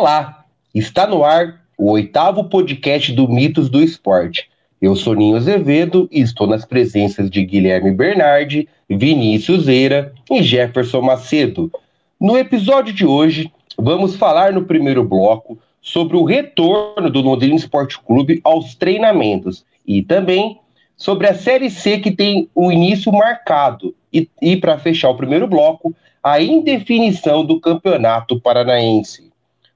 [0.00, 4.48] Olá, está no ar o oitavo podcast do Mitos do Esporte.
[4.80, 11.02] Eu sou Ninho Azevedo e estou nas presenças de Guilherme Bernardi, Vinícius Eira e Jefferson
[11.02, 11.70] Macedo.
[12.18, 18.00] No episódio de hoje, vamos falar no primeiro bloco sobre o retorno do Londrina Esporte
[18.00, 20.58] Clube aos treinamentos e também
[20.96, 23.94] sobre a Série C que tem o início marcado.
[24.10, 29.29] E, e para fechar o primeiro bloco, a indefinição do Campeonato Paranaense.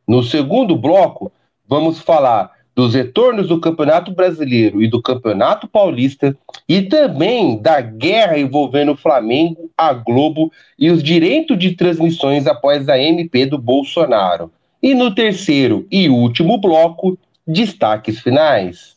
[0.07, 1.33] No segundo bloco,
[1.67, 6.37] vamos falar dos retornos do Campeonato Brasileiro e do Campeonato Paulista
[6.69, 12.89] e também da guerra envolvendo o Flamengo, a Globo e os direitos de transmissões após
[12.89, 14.51] a MP do Bolsonaro.
[14.83, 17.17] E no terceiro e último bloco,
[17.47, 18.95] destaques finais.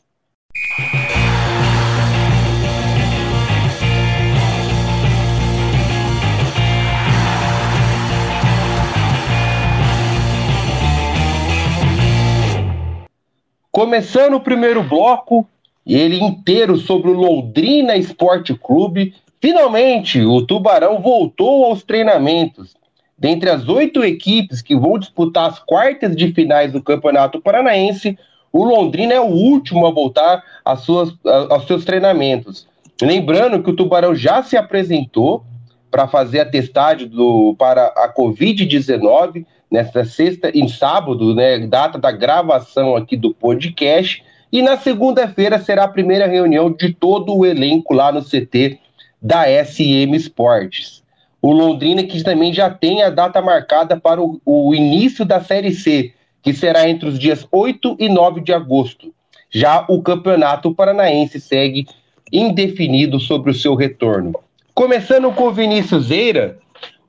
[13.78, 15.47] Começando o primeiro bloco,
[15.86, 19.14] ele inteiro sobre o Londrina Esporte Clube.
[19.39, 22.75] Finalmente, o Tubarão voltou aos treinamentos.
[23.16, 28.17] Dentre as oito equipes que vão disputar as quartas de finais do Campeonato Paranaense,
[28.52, 32.67] o Londrina é o último a voltar às suas, aos seus treinamentos.
[33.00, 35.45] Lembrando que o Tubarão já se apresentou
[35.91, 42.11] para fazer a testagem do, para a Covid-19 nesta sexta, em sábado, né, data da
[42.11, 44.23] gravação aqui do podcast.
[44.51, 48.79] E na segunda-feira será a primeira reunião de todo o elenco lá no CT
[49.21, 51.03] da SM Esportes.
[51.41, 55.73] O Londrina que também já tem a data marcada para o, o início da Série
[55.73, 59.13] C, que será entre os dias 8 e 9 de agosto.
[59.49, 61.88] Já o Campeonato Paranaense segue
[62.31, 64.33] indefinido sobre o seu retorno.
[64.73, 66.57] Começando com o Vinícius Eira.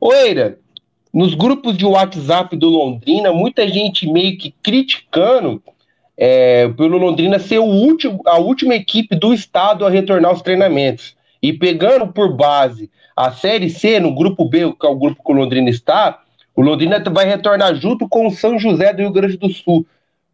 [0.00, 0.58] Ô Eira,
[1.18, 5.60] nos grupos de WhatsApp do Londrina, muita gente meio que criticando
[6.16, 11.16] é, pelo Londrina ser o último, a última equipe do estado a retornar aos treinamentos.
[11.42, 15.32] E pegando por base a Série C, no grupo B, que é o grupo que
[15.32, 16.20] o Londrina está,
[16.54, 19.84] o Londrina vai retornar junto com o São José do Rio Grande do Sul.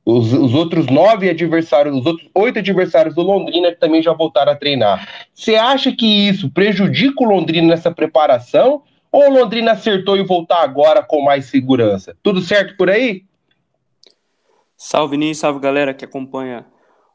[0.04, 4.52] Os, os outros nove adversários, os outros oito adversários do Londrina que também já voltaram
[4.52, 5.08] a treinar.
[5.32, 8.82] Você acha que isso prejudica o Londrina nessa preparação?
[9.14, 12.16] Ou Londrina acertou e voltar agora com mais segurança?
[12.20, 13.25] Tudo certo por aí?
[14.76, 16.66] Salve, Ninho, salve galera que acompanha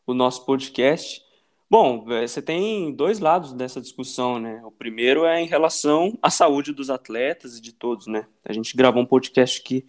[0.07, 1.21] o nosso podcast.
[1.69, 4.61] Bom, é, você tem dois lados dessa discussão, né?
[4.63, 8.25] O primeiro é em relação à saúde dos atletas e de todos, né?
[8.45, 9.85] A gente gravou um podcast aqui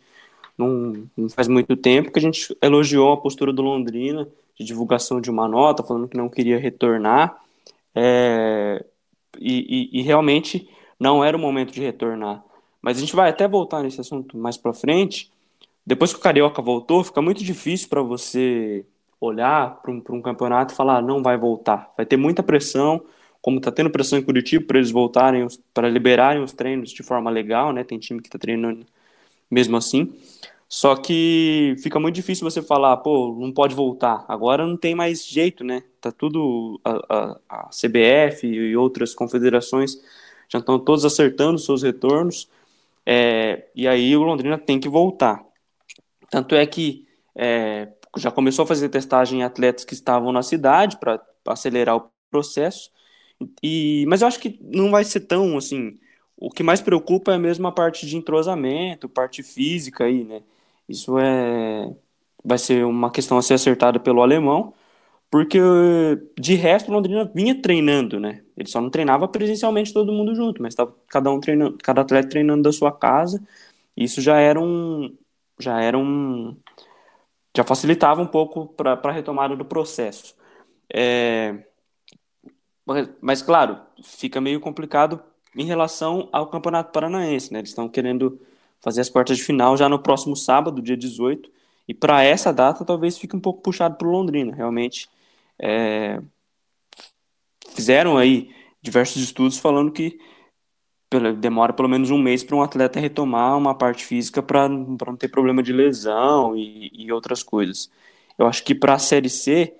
[0.58, 4.26] não, não faz muito tempo que a gente elogiou a postura do Londrina
[4.58, 7.40] de divulgação de uma nota, falando que não queria retornar.
[7.94, 8.84] É,
[9.38, 10.68] e, e, e realmente
[11.00, 12.44] não era o momento de retornar.
[12.82, 15.32] Mas a gente vai até voltar nesse assunto mais para frente.
[15.84, 18.84] Depois que o Carioca voltou, fica muito difícil para você
[19.18, 21.92] olhar para um, um, campeonato e falar, ah, não vai voltar.
[21.96, 23.02] Vai ter muita pressão,
[23.40, 27.30] como está tendo pressão em Curitiba para eles voltarem, para liberarem os treinos de forma
[27.30, 27.82] legal, né?
[27.82, 28.86] Tem time que está treinando
[29.50, 30.14] mesmo assim.
[30.68, 34.24] Só que fica muito difícil você falar, pô, não pode voltar.
[34.28, 35.82] Agora não tem mais jeito, né?
[36.00, 36.80] Tá tudo.
[36.84, 39.98] A, a, a CBF e outras confederações
[40.50, 42.48] já estão todos acertando seus retornos,
[43.06, 45.44] é, e aí o Londrina tem que voltar.
[46.30, 50.98] Tanto é que é, já começou a fazer testagem em atletas que estavam na cidade
[50.98, 52.90] para acelerar o processo,
[53.62, 55.98] e, mas eu acho que não vai ser tão assim.
[56.36, 60.42] O que mais preocupa é mesmo a parte de entrosamento, parte física aí, né?
[60.88, 61.94] Isso é
[62.44, 64.72] vai ser uma questão a ser acertada pelo alemão,
[65.30, 65.58] porque
[66.38, 68.42] de resto Londrina vinha treinando, né?
[68.56, 72.28] Ele só não treinava presencialmente todo mundo junto, mas estava cada um treinando, cada atleta
[72.28, 73.40] treinando da sua casa.
[73.96, 75.16] Isso já era um
[75.58, 76.56] já era um
[77.56, 80.34] já facilitava um pouco para a retomada do processo.
[80.92, 81.64] É,
[83.20, 85.22] mas claro, fica meio complicado
[85.56, 87.60] em relação ao Campeonato Paranaense, né?
[87.60, 88.40] Eles estão querendo
[88.80, 91.50] fazer as quartas de final já no próximo sábado, dia 18,
[91.86, 95.08] e para essa data talvez fique um pouco puxado para Londrina, realmente
[95.60, 96.20] é,
[97.74, 100.18] fizeram aí diversos estudos falando que
[101.40, 105.28] demora pelo menos um mês para um atleta retomar uma parte física para não ter
[105.28, 107.90] problema de lesão e, e outras coisas.
[108.38, 109.74] Eu acho que para a Série C,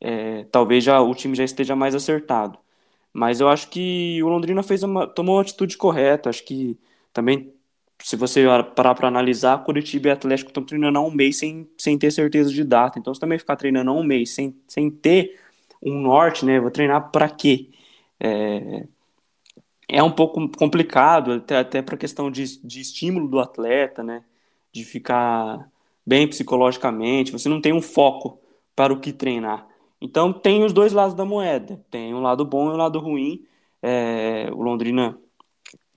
[0.00, 2.58] é, talvez já o time já esteja mais acertado.
[3.12, 6.30] Mas eu acho que o Londrina fez uma, tomou uma atitude correta.
[6.30, 6.78] Acho que
[7.12, 7.52] também,
[8.02, 8.44] se você
[8.74, 12.50] parar para analisar, Curitiba e Atlético estão treinando há um mês sem, sem ter certeza
[12.50, 12.98] de data.
[12.98, 15.38] Então, se também ficar treinando há um mês sem, sem ter
[15.82, 16.60] um norte, né?
[16.60, 17.68] Vou treinar para quê?
[18.18, 18.86] É,
[19.88, 24.24] é um pouco complicado, até, até para a questão de, de estímulo do atleta, né?
[24.72, 25.68] De ficar
[26.06, 28.40] bem psicologicamente, você não tem um foco
[28.74, 29.66] para o que treinar.
[30.00, 33.44] Então tem os dois lados da moeda, tem um lado bom e um lado ruim.
[33.82, 35.18] É, o Londrina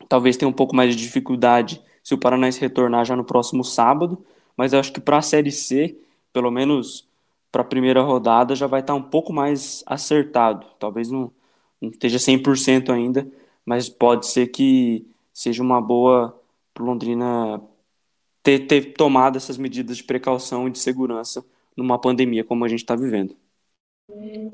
[0.10, 4.24] talvez tenha um pouco mais de dificuldade se o Paranaense retornar já no próximo sábado,
[4.58, 5.98] mas eu acho que para a Série C,
[6.32, 7.08] pelo menos
[7.52, 10.68] para a primeira rodada, já vai estar tá um pouco mais acertado.
[10.80, 11.32] Talvez não,
[11.82, 13.28] não esteja 100% ainda,
[13.66, 16.40] mas pode ser que seja uma boa
[16.74, 17.62] para Londrina
[18.42, 21.46] ter, ter tomado essas medidas de precaução e de segurança
[21.76, 23.36] numa pandemia como a gente está vivendo.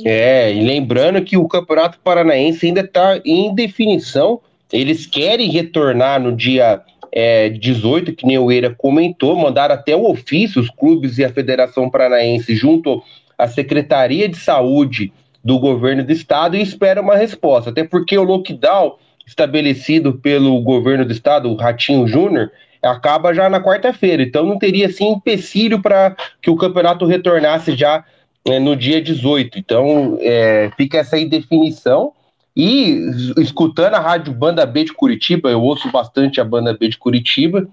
[0.05, 4.41] É, e lembrando que o Campeonato Paranaense ainda está em definição.
[4.71, 10.09] Eles querem retornar no dia é, 18, que nem o Eira comentou, mandaram até o
[10.09, 13.01] ofício, os clubes e a Federação Paranaense, junto
[13.37, 15.11] à Secretaria de Saúde
[15.43, 17.69] do governo do estado, e espera uma resposta.
[17.69, 18.95] Até porque o lockdown
[19.25, 22.51] estabelecido pelo governo do estado, o Ratinho Júnior,
[22.81, 24.23] acaba já na quarta-feira.
[24.23, 28.03] Então não teria assim empecilho para que o campeonato retornasse já
[28.45, 29.59] é, no dia 18.
[29.59, 32.13] Então é, fica essa indefinição.
[32.61, 36.97] E escutando a rádio Banda B de Curitiba, eu ouço bastante a Banda B de
[36.97, 37.65] Curitiba,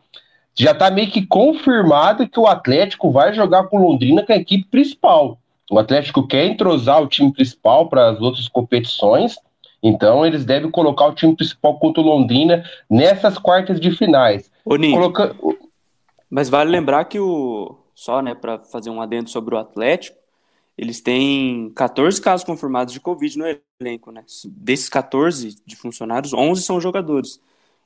[0.54, 4.64] já está meio que confirmado que o Atlético vai jogar com Londrina com a equipe
[4.70, 5.40] principal.
[5.68, 9.34] O Atlético quer entrosar o time principal para as outras competições,
[9.82, 14.48] então eles devem colocar o time principal contra o Londrina nessas quartas de finais.
[14.64, 15.34] Ô, Ninho, Coloca...
[16.30, 17.76] Mas vale lembrar que o.
[17.92, 20.16] Só, né, para fazer um adendo sobre o Atlético,
[20.76, 23.44] eles têm 14 casos confirmados de Covid no
[23.80, 24.24] elenco, né?
[24.46, 27.40] Desses 14 de funcionários, 11 são jogadores.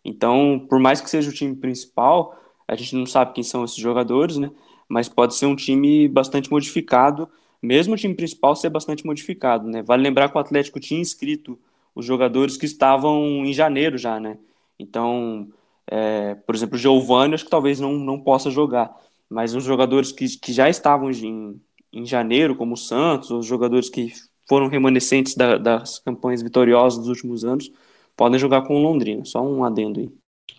[0.05, 3.77] Então, por mais que seja o time principal, a gente não sabe quem são esses
[3.77, 4.51] jogadores, né?
[4.89, 7.29] Mas pode ser um time bastante modificado,
[7.63, 9.83] mesmo o time principal ser bastante modificado, né?
[9.83, 11.59] Vale lembrar que o Atlético tinha inscrito
[11.95, 14.37] os jogadores que estavam em janeiro já, né?
[14.79, 15.49] Então,
[15.87, 18.97] é, por exemplo, o Giovanni, acho que talvez não, não possa jogar,
[19.29, 21.61] mas os jogadores que, que já estavam em,
[21.93, 24.13] em janeiro, como o Santos, os jogadores que
[24.49, 27.71] foram remanescentes da, das campanhas vitoriosas dos últimos anos,
[28.17, 29.25] podem jogar com o Londrina.
[29.25, 30.11] Só um adendo aí.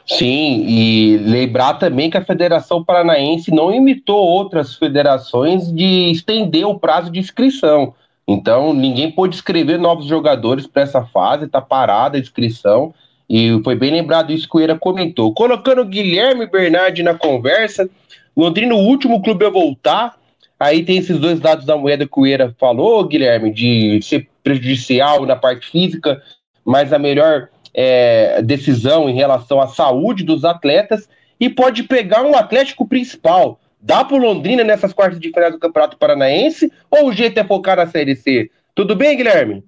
[0.06, 6.80] Sim, e lembrar também que a Federação Paranaense não imitou outras federações de estender o
[6.80, 7.94] prazo de inscrição.
[8.28, 12.94] Então, ninguém pôde escrever novos jogadores para essa fase, está parada a inscrição.
[13.30, 15.34] E foi bem lembrado isso que o Eira comentou.
[15.34, 17.90] Colocando Guilherme Bernardi na conversa,
[18.36, 20.18] Londrina, o último clube a voltar,
[20.62, 25.26] Aí tem esses dois lados da moeda que o Eira falou, Guilherme, de ser prejudicial
[25.26, 26.22] na parte física,
[26.64, 31.10] mas a melhor é, decisão em relação à saúde dos atletas
[31.40, 33.60] e pode pegar um Atlético principal.
[33.82, 37.78] Dá para Londrina nessas quartas de final do Campeonato Paranaense ou o jeito é focar
[37.78, 38.52] na Série C?
[38.76, 39.64] Tudo bem, Guilherme?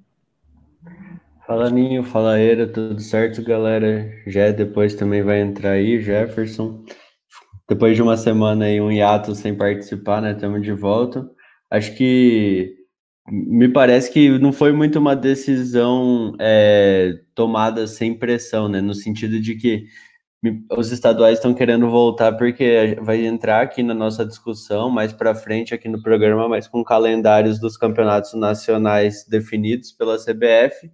[1.47, 4.11] Fala Ninho, fala Eira, tudo certo, galera?
[4.27, 6.83] Já depois também vai entrar aí, Jefferson
[7.67, 10.31] depois de uma semana e um hiato sem participar, né?
[10.33, 11.29] Estamos de volta.
[11.71, 12.75] Acho que
[13.27, 18.81] me parece que não foi muito uma decisão é, tomada sem pressão, né?
[18.81, 19.85] No sentido de que
[20.77, 25.73] os estaduais estão querendo voltar porque vai entrar aqui na nossa discussão mais para frente
[25.73, 30.91] aqui no programa, mas com calendários dos campeonatos nacionais definidos pela CBF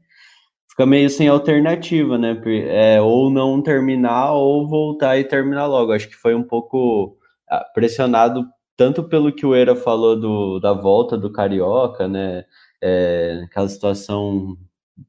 [0.79, 2.41] fica meio sem alternativa, né?
[2.69, 5.91] É, ou não terminar ou voltar e terminar logo.
[5.91, 7.17] Acho que foi um pouco
[7.49, 8.45] ah, pressionado
[8.77, 12.45] tanto pelo que o Eira falou do, da volta do Carioca, né?
[12.81, 14.57] É, aquela situação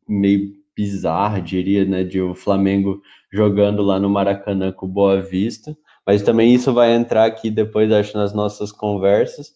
[0.09, 2.03] meio bizarra, diria, né?
[2.03, 3.01] De o Flamengo
[3.33, 5.77] jogando lá no Maracanã com Boa Vista.
[6.05, 9.53] Mas também isso vai entrar aqui depois, acho, nas nossas conversas.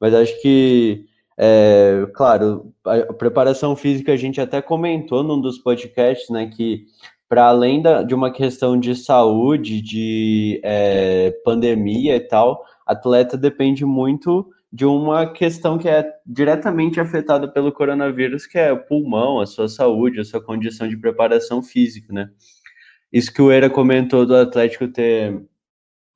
[0.00, 1.04] Mas acho que
[1.38, 6.84] é, claro, a preparação física a gente até comentou num dos podcasts, né, que
[7.28, 13.84] para além da, de uma questão de saúde, de é, pandemia e tal, atleta depende
[13.84, 19.46] muito de uma questão que é diretamente afetada pelo coronavírus, que é o pulmão, a
[19.46, 22.28] sua saúde, a sua condição de preparação física, né?
[23.12, 25.40] Isso que o Eira comentou do Atlético ter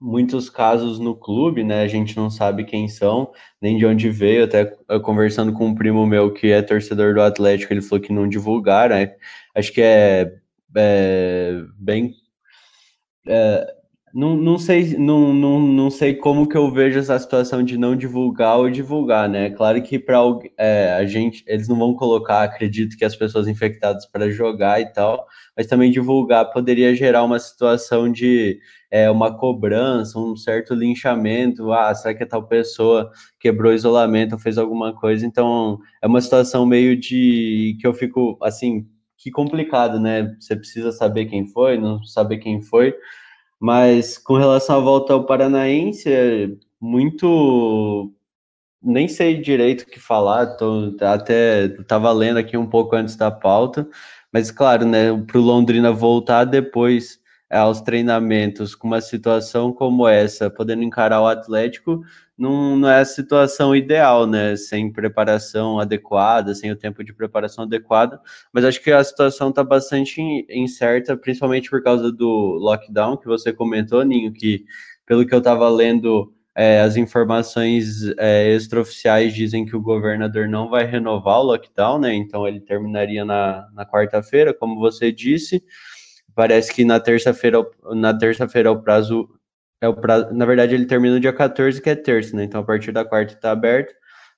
[0.02, 1.82] muitos casos no clube, né?
[1.82, 4.44] A gente não sabe quem são, nem de onde veio.
[4.44, 4.64] Até
[5.00, 8.96] conversando com um primo meu que é torcedor do Atlético, ele falou que não divulgaram.
[8.96, 9.14] Né?
[9.54, 10.34] Acho que é,
[10.76, 12.14] é bem.
[13.28, 13.74] É,
[14.14, 17.96] não, não, sei, não, não, não sei como que eu vejo essa situação de não
[17.96, 19.48] divulgar ou divulgar, né?
[19.50, 20.18] Claro que para
[20.58, 24.92] é, a gente, eles não vão colocar, acredito que as pessoas infectadas para jogar e
[24.92, 25.26] tal,
[25.56, 28.58] mas também divulgar poderia gerar uma situação de
[28.90, 31.72] é, uma cobrança, um certo linchamento.
[31.72, 35.24] Ah, será que a tal pessoa quebrou isolamento ou fez alguma coisa?
[35.24, 40.36] Então, é uma situação meio de que eu fico assim, que complicado, né?
[40.38, 42.94] Você precisa saber quem foi, não saber quem foi.
[43.62, 48.12] Mas com relação à volta ao Paranaense, muito.
[48.82, 53.30] Nem sei direito o que falar, tô, até estava lendo aqui um pouco antes da
[53.30, 53.88] pauta,
[54.32, 60.08] mas claro, né, para o Londrina voltar depois é, aos treinamentos com uma situação como
[60.08, 62.02] essa, podendo encarar o Atlético,
[62.42, 64.56] não, não é a situação ideal, né?
[64.56, 68.18] Sem preparação adequada, sem o tempo de preparação adequado.
[68.52, 70.20] Mas acho que a situação está bastante
[70.50, 72.26] incerta, principalmente por causa do
[72.60, 74.64] lockdown que você comentou, Ninho, que
[75.06, 80.68] pelo que eu estava lendo, é, as informações é, extraoficiais dizem que o governador não
[80.68, 82.12] vai renovar o lockdown, né?
[82.12, 85.62] Então ele terminaria na, na quarta-feira, como você disse.
[86.34, 89.28] Parece que na terça-feira na terça-feira o prazo
[89.82, 89.96] é o
[90.32, 92.44] na verdade, ele termina no dia 14, que é terça, né?
[92.44, 93.92] Então, a partir da quarta está aberto.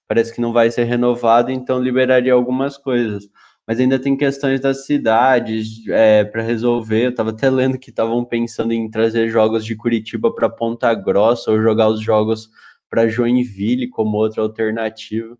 [0.08, 3.28] Parece que não vai ser renovado, então liberaria algumas coisas.
[3.66, 7.04] Mas ainda tem questões das cidades é, para resolver.
[7.06, 11.50] Eu estava até lendo que estavam pensando em trazer jogos de Curitiba para Ponta Grossa
[11.50, 12.50] ou jogar os jogos
[12.88, 15.36] para Joinville como outra alternativa.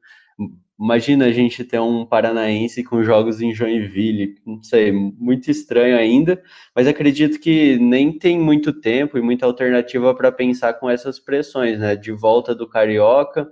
[0.84, 6.42] Imagina a gente ter um paranaense com jogos em Joinville, não sei, muito estranho ainda,
[6.76, 11.78] mas acredito que nem tem muito tempo e muita alternativa para pensar com essas pressões,
[11.78, 11.96] né?
[11.96, 13.50] De volta do Carioca,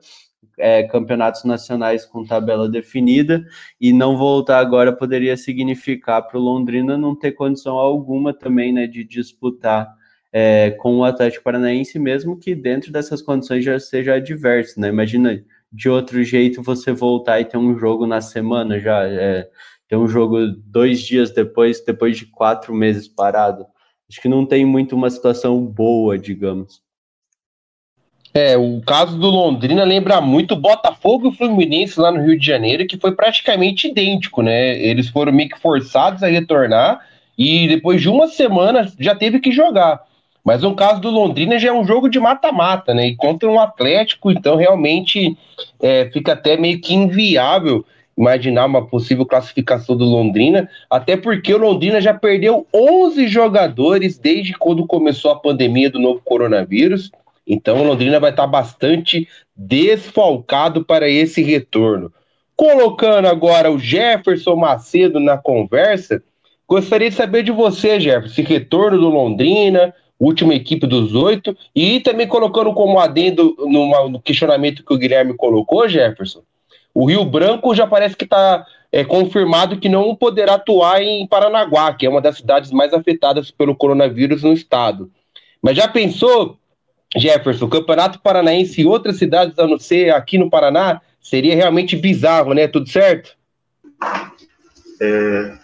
[0.58, 3.42] é, campeonatos nacionais com tabela definida,
[3.80, 8.86] e não voltar agora poderia significar para o Londrina não ter condição alguma também, né,
[8.86, 9.88] de disputar
[10.30, 14.88] é, com o Atlético Paranaense, mesmo que dentro dessas condições já seja adverso, né?
[14.88, 19.48] Imagina de outro jeito você voltar e ter um jogo na semana já, é,
[19.88, 23.66] ter um jogo dois dias depois, depois de quatro meses parado.
[24.10, 26.82] Acho que não tem muito uma situação boa, digamos.
[28.34, 32.86] É, o caso do Londrina lembra muito Botafogo e Fluminense lá no Rio de Janeiro,
[32.86, 34.78] que foi praticamente idêntico, né?
[34.78, 37.00] Eles foram meio que forçados a retornar
[37.36, 40.02] e depois de uma semana já teve que jogar.
[40.44, 43.06] Mas no caso do Londrina já é um jogo de mata-mata, né?
[43.06, 45.36] E contra um Atlético, então realmente
[45.80, 47.84] é, fica até meio que inviável
[48.16, 54.52] imaginar uma possível classificação do Londrina, até porque o Londrina já perdeu 11 jogadores desde
[54.52, 57.10] quando começou a pandemia do novo coronavírus.
[57.46, 62.12] Então o Londrina vai estar bastante desfalcado para esse retorno.
[62.54, 66.22] Colocando agora o Jefferson Macedo na conversa,
[66.68, 72.00] gostaria de saber de você, Jefferson, esse retorno do Londrina, última equipe dos oito, e
[72.00, 76.42] também colocando como adendo numa, no questionamento que o Guilherme colocou, Jefferson,
[76.94, 81.94] o Rio Branco já parece que está é, confirmado que não poderá atuar em Paranaguá,
[81.94, 85.10] que é uma das cidades mais afetadas pelo coronavírus no estado.
[85.60, 86.58] Mas já pensou,
[87.16, 91.00] Jefferson, o Campeonato Paranaense e outras cidades a não ser aqui no Paraná?
[91.20, 92.66] Seria realmente bizarro, né?
[92.66, 93.36] Tudo certo?
[95.00, 95.58] É,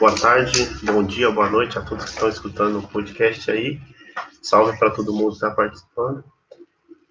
[0.00, 3.80] Boa tarde, bom dia, boa noite a todos que estão escutando o podcast aí.
[4.42, 6.24] Salve para todo mundo que está participando.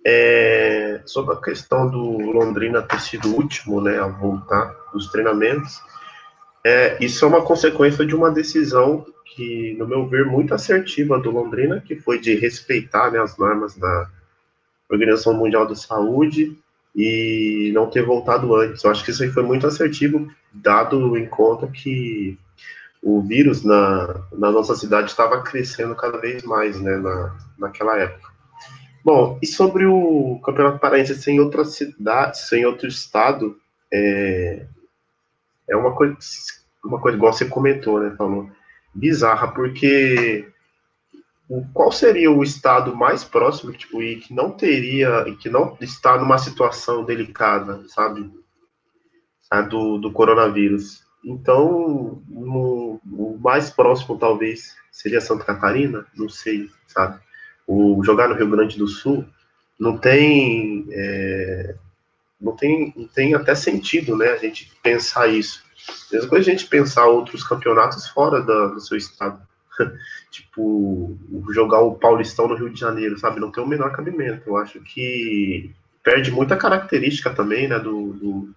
[0.06, 5.80] É, sobre a questão do Londrina ter sido o último né, a voltar dos treinamentos,
[6.66, 11.32] é, isso é uma consequência de uma decisão que, no meu ver, muito assertiva do
[11.32, 14.10] Londrina, que foi de respeitar né, as normas da
[14.90, 16.58] Organização Mundial da Saúde
[16.96, 18.84] e não ter voltado antes.
[18.84, 22.38] Eu acho que isso aí foi muito assertivo, dado em conta que
[23.04, 28.32] o vírus na, na nossa cidade estava crescendo cada vez mais, né, na, naquela época.
[29.04, 33.58] Bom, e sobre o Campeonato Paraense sem outra cidade, sem outro estado,
[33.92, 34.66] é,
[35.70, 36.16] é uma coisa,
[36.84, 38.50] uma coisa igual você comentou, né, falou,
[38.96, 40.48] bizarra, porque
[41.50, 45.78] o, qual seria o estado mais próximo, tipo, e que não teria, e que não
[45.82, 48.32] está numa situação delicada, sabe,
[49.52, 51.03] a do, do coronavírus?
[51.24, 57.20] Então, no, o mais próximo talvez seria Santa Catarina, não sei, sabe?
[57.66, 59.26] O jogar no Rio Grande do Sul
[59.80, 61.76] não tem, é,
[62.40, 64.30] não tem, não tem até sentido, né?
[64.30, 65.64] A gente pensar isso.
[66.12, 69.42] Mesmo a gente pensar outros campeonatos fora da, do seu estado,
[70.30, 71.18] tipo
[71.54, 73.40] jogar o Paulistão no Rio de Janeiro, sabe?
[73.40, 74.50] Não tem o menor cabimento.
[74.50, 77.80] Eu acho que perde muita característica também, né?
[77.80, 78.50] do, do,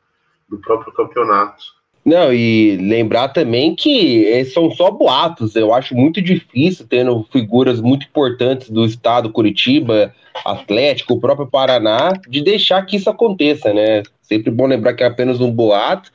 [0.49, 1.65] do próprio campeonato.
[2.07, 5.57] Não, e lembrar também que são só boatos.
[5.57, 12.13] Eu acho muito difícil, tendo figuras muito importantes do estado Curitiba, Atlético, o próprio Paraná,
[12.29, 14.05] de deixar que isso aconteça, né?
[14.23, 16.13] Sempre bom lembrar que é apenas um boato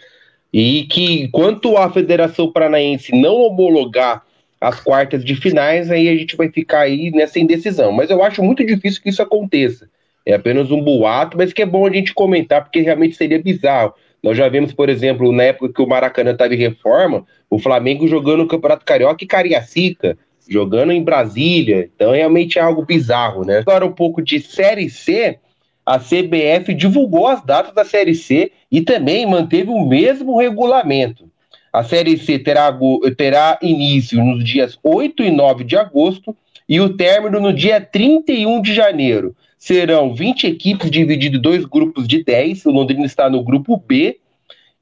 [0.53, 4.24] e que enquanto a Federação Paranaense não homologar
[4.62, 7.91] as quartas de finais, aí a gente vai ficar aí nessa indecisão.
[7.91, 9.89] Mas eu acho muito difícil que isso aconteça.
[10.25, 13.93] É apenas um boato, mas que é bom a gente comentar, porque realmente seria bizarro
[14.23, 18.07] nós já vimos, por exemplo, na época que o Maracanã estava em reforma, o Flamengo
[18.07, 20.17] jogando o Campeonato Carioca e Cariacica.
[20.47, 21.89] jogando em Brasília.
[21.95, 23.59] Então, realmente é algo bizarro, né?
[23.59, 25.37] Agora, um pouco de Série C,
[25.85, 31.29] a CBF divulgou as datas da Série C e também manteve o mesmo regulamento.
[31.71, 32.77] A Série C terá,
[33.15, 36.35] terá início nos dias 8 e 9 de agosto
[36.67, 39.35] e o término no dia 31 de janeiro.
[39.61, 42.65] Serão 20 equipes divididas em dois grupos de 10.
[42.65, 44.19] O Londrina está no grupo B.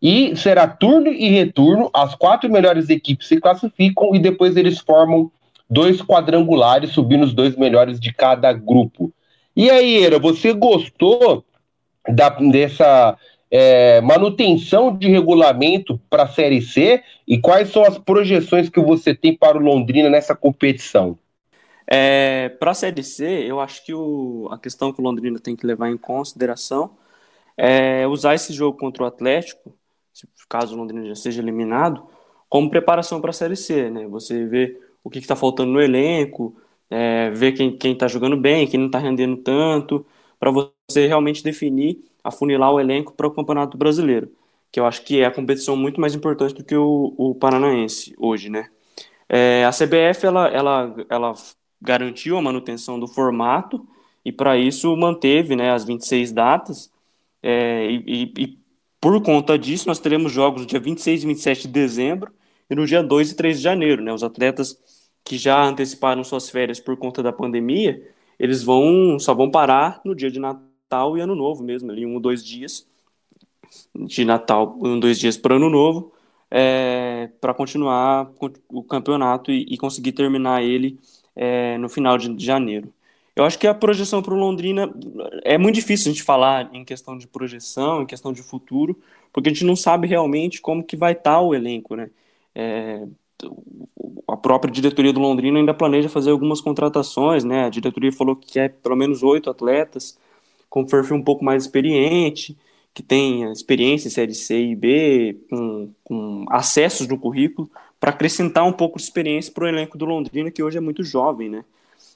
[0.01, 1.89] E será turno e retorno.
[1.93, 5.29] As quatro melhores equipes se classificam e depois eles formam
[5.69, 9.11] dois quadrangulares, subindo os dois melhores de cada grupo.
[9.53, 11.43] E aí, Era, você gostou
[12.07, 13.17] da, dessa
[13.51, 19.13] é, manutenção de regulamento para a Série C e quais são as projeções que você
[19.13, 21.17] tem para o Londrina nessa competição?
[21.91, 25.55] É, para a Série C, eu acho que o, a questão que o Londrina tem
[25.55, 26.95] que levar em consideração
[27.57, 29.73] é usar esse jogo contra o Atlético,
[30.47, 32.03] caso o Londrina já seja eliminado,
[32.47, 33.89] como preparação para a Série C.
[33.89, 34.07] Né?
[34.07, 36.55] Você vê o que está faltando no elenco,
[36.89, 40.05] é, ver quem está jogando bem, quem não está rendendo tanto,
[40.39, 44.31] para você realmente definir, afunilar o elenco para o Campeonato Brasileiro,
[44.71, 48.13] que eu acho que é a competição muito mais importante do que o, o Paranaense
[48.17, 48.69] hoje, né?
[49.27, 51.33] É, a CBF ela, ela, ela
[51.81, 53.87] garantiu a manutenção do formato
[54.23, 56.91] e para isso manteve né, as 26 datas
[57.41, 58.59] é, e, e,
[58.99, 62.31] por conta disso nós teremos jogos no dia 26 e 27 de dezembro
[62.69, 64.03] e no dia 2 e 3 de janeiro.
[64.03, 64.13] Né?
[64.13, 64.77] Os atletas
[65.23, 68.01] que já anteciparam suas férias por conta da pandemia,
[68.37, 72.15] eles vão só vão parar no dia de Natal e Ano Novo mesmo, ali um
[72.15, 72.87] ou dois dias
[73.95, 76.11] de Natal, um dois dias para Ano Novo,
[76.49, 78.31] é, para continuar
[78.69, 80.99] o campeonato e, e conseguir terminar ele
[81.35, 82.93] é, no final de janeiro.
[83.35, 84.93] Eu acho que a projeção para o Londrina
[85.43, 88.99] é muito difícil a gente falar em questão de projeção, em questão de futuro,
[89.31, 92.09] porque a gente não sabe realmente como que vai estar tá o elenco, né?
[92.53, 93.05] É,
[94.27, 97.65] a própria diretoria do Londrina ainda planeja fazer algumas contratações, né?
[97.65, 100.17] A diretoria falou que quer pelo menos oito atletas
[100.69, 102.57] com perfil um pouco mais experiente,
[102.93, 108.65] que tenha experiência em série C e B, com, com acessos no currículo, para acrescentar
[108.65, 111.65] um pouco de experiência para o elenco do Londrina, que hoje é muito jovem, né?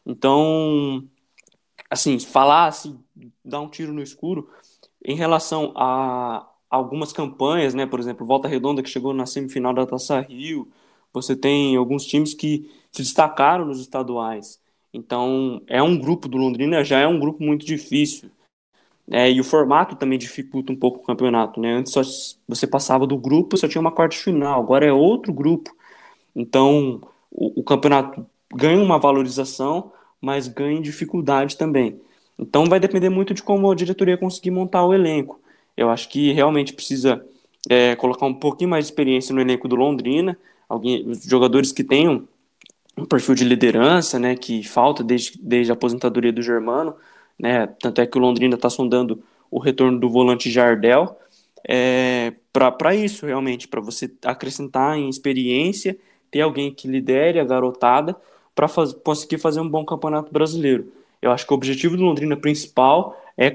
[0.06, 1.04] Então,
[1.90, 3.00] assim, falar, assim,
[3.44, 4.50] dar um tiro no escuro
[5.04, 7.86] em relação a algumas campanhas, né?
[7.86, 10.72] Por exemplo, Volta Redonda, que chegou na semifinal da Taça Rio,
[11.12, 14.60] você tem alguns times que se destacaram nos estaduais.
[14.94, 18.30] Então, é um grupo do Londrina, já é um grupo muito difícil.
[19.12, 21.74] É, e o formato também dificulta um pouco o campeonato, né?
[21.74, 22.02] Antes só
[22.48, 25.76] você passava do grupo, só tinha uma quarta final, agora é outro grupo.
[26.36, 32.00] Então, o, o campeonato ganha uma valorização, mas ganha dificuldade também.
[32.40, 35.40] Então, vai depender muito de como a diretoria conseguir montar o elenco.
[35.76, 37.24] Eu acho que realmente precisa
[37.70, 40.38] é, colocar um pouquinho mais de experiência no elenco do Londrina,
[40.68, 42.28] alguém, jogadores que tenham
[42.98, 46.96] um perfil de liderança, né, que falta desde, desde a aposentadoria do Germano,
[47.40, 51.18] né, tanto é que o Londrina está sondando o retorno do volante Jardel,
[51.68, 55.98] é, para isso realmente, para você acrescentar em experiência,
[56.30, 58.16] ter alguém que lidere a garotada
[58.56, 60.92] para faz, conseguir fazer um bom campeonato brasileiro.
[61.22, 63.48] Eu acho que o objetivo do Londrina principal é,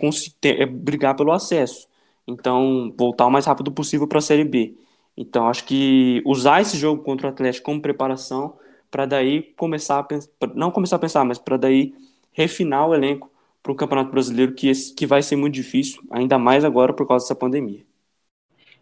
[0.45, 1.87] é brigar pelo acesso.
[2.27, 4.75] Então, voltar o mais rápido possível para a Série B.
[5.17, 8.55] Então, acho que usar esse jogo contra o Atlético como preparação
[8.91, 11.95] para daí começar a pensar, não começar a pensar, mas para daí
[12.33, 13.31] refinar o elenco
[13.69, 17.25] para o Campeonato Brasileiro, que, que vai ser muito difícil, ainda mais agora por causa
[17.25, 17.81] dessa pandemia.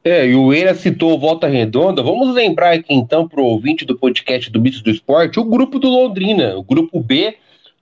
[0.05, 2.05] É, e o Eira citou Volta Redonda.
[2.05, 5.81] Vamos lembrar aqui então para o ouvinte do podcast do Bicho do Esporte, o grupo
[5.81, 7.35] do Londrina, o grupo B.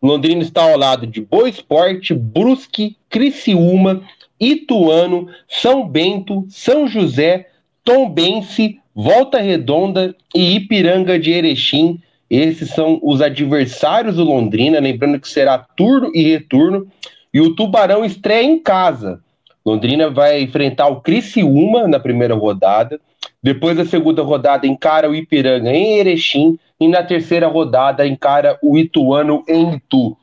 [0.02, 4.02] Londrina está ao lado de Boa Esporte, Brusque, Criciúma,
[4.40, 7.50] Ituano, São Bento, São José,
[7.84, 12.00] Tombense, Volta Redonda e Ipiranga de Erechim.
[12.34, 16.88] Esses são os adversários do Londrina, lembrando que será turno e retorno.
[17.32, 19.20] E o Tubarão estreia em casa.
[19.64, 23.00] Londrina vai enfrentar o Criciúma na primeira rodada.
[23.40, 28.76] Depois da segunda rodada encara o Ipiranga em Erechim e na terceira rodada encara o
[28.76, 30.16] Ituano em Itu.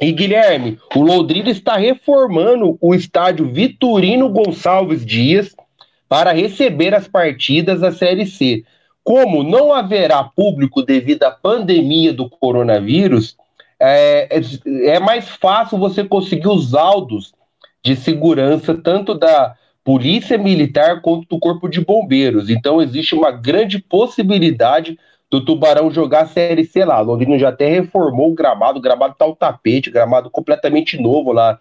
[0.00, 5.54] E Guilherme, o Londrina está reformando o estádio Vitorino Gonçalves Dias
[6.08, 8.64] para receber as partidas da Série C.
[9.02, 13.36] Como não haverá público devido à pandemia do coronavírus,
[13.78, 17.32] é, é, é mais fácil você conseguir os laudos
[17.82, 22.50] de segurança, tanto da Polícia Militar quanto do Corpo de Bombeiros.
[22.50, 24.98] Então, existe uma grande possibilidade
[25.30, 27.00] do Tubarão jogar a Série C lá.
[27.00, 31.58] Londrina já até reformou o gramado, o gramado tá o tapete, gramado completamente novo lá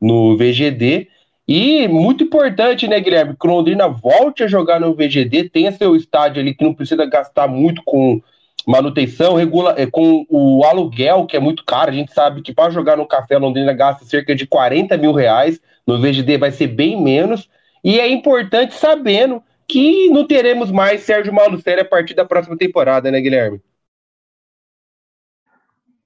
[0.00, 1.08] no VGD.
[1.48, 6.42] E muito importante, né, Guilherme, que Londrina volte a jogar no VGD, tenha seu estádio
[6.42, 8.20] ali que não precisa gastar muito com
[8.66, 11.90] manutenção, regula é, com o aluguel, que é muito caro.
[11.90, 15.58] A gente sabe que para jogar no Café Londrina gasta cerca de 40 mil reais,
[15.86, 17.48] no VGD vai ser bem menos.
[17.82, 23.10] E é importante sabendo que não teremos mais Sérgio Malucelli a partir da próxima temporada,
[23.10, 23.58] né, Guilherme?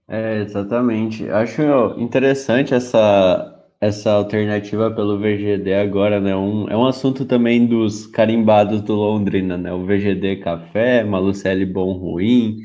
[0.07, 1.29] É, exatamente.
[1.31, 3.52] Acho interessante essa,
[3.83, 6.37] essa alternativa pelo VGD agora, né?
[6.37, 9.73] Um, é um assunto também dos carimbados do Londrina, né?
[9.73, 12.59] O VGD Café, Malucelli Bom Ruim,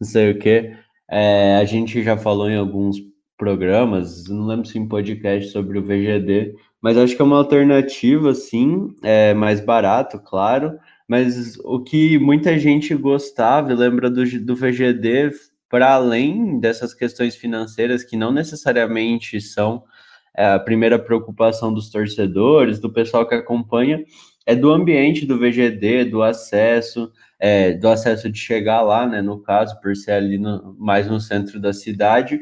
[0.00, 0.74] não sei o quê.
[1.10, 2.96] É, a gente já falou em alguns
[3.36, 8.32] programas, não lembro se em podcast sobre o VGD, mas acho que é uma alternativa,
[8.32, 14.56] sim, é mais barato, claro, mas o que muita gente gostava e lembra do, do
[14.56, 15.30] VGD,
[15.68, 19.82] para além dessas questões financeiras, que não necessariamente são
[20.36, 24.04] a primeira preocupação dos torcedores, do pessoal que acompanha,
[24.46, 29.40] é do ambiente do VGD, do acesso, é, do acesso de chegar lá, né, no
[29.40, 32.40] caso, por ser ali no, mais no centro da cidade,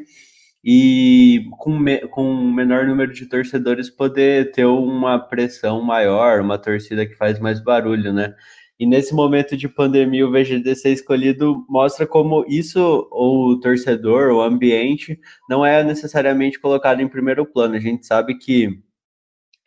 [0.64, 6.56] e com, me, com um menor número de torcedores poder ter uma pressão maior, uma
[6.58, 8.34] torcida que faz mais barulho, né?
[8.82, 14.42] E nesse momento de pandemia, o VGD ser escolhido mostra como isso, o torcedor, o
[14.42, 17.76] ambiente, não é necessariamente colocado em primeiro plano.
[17.76, 18.82] A gente sabe que,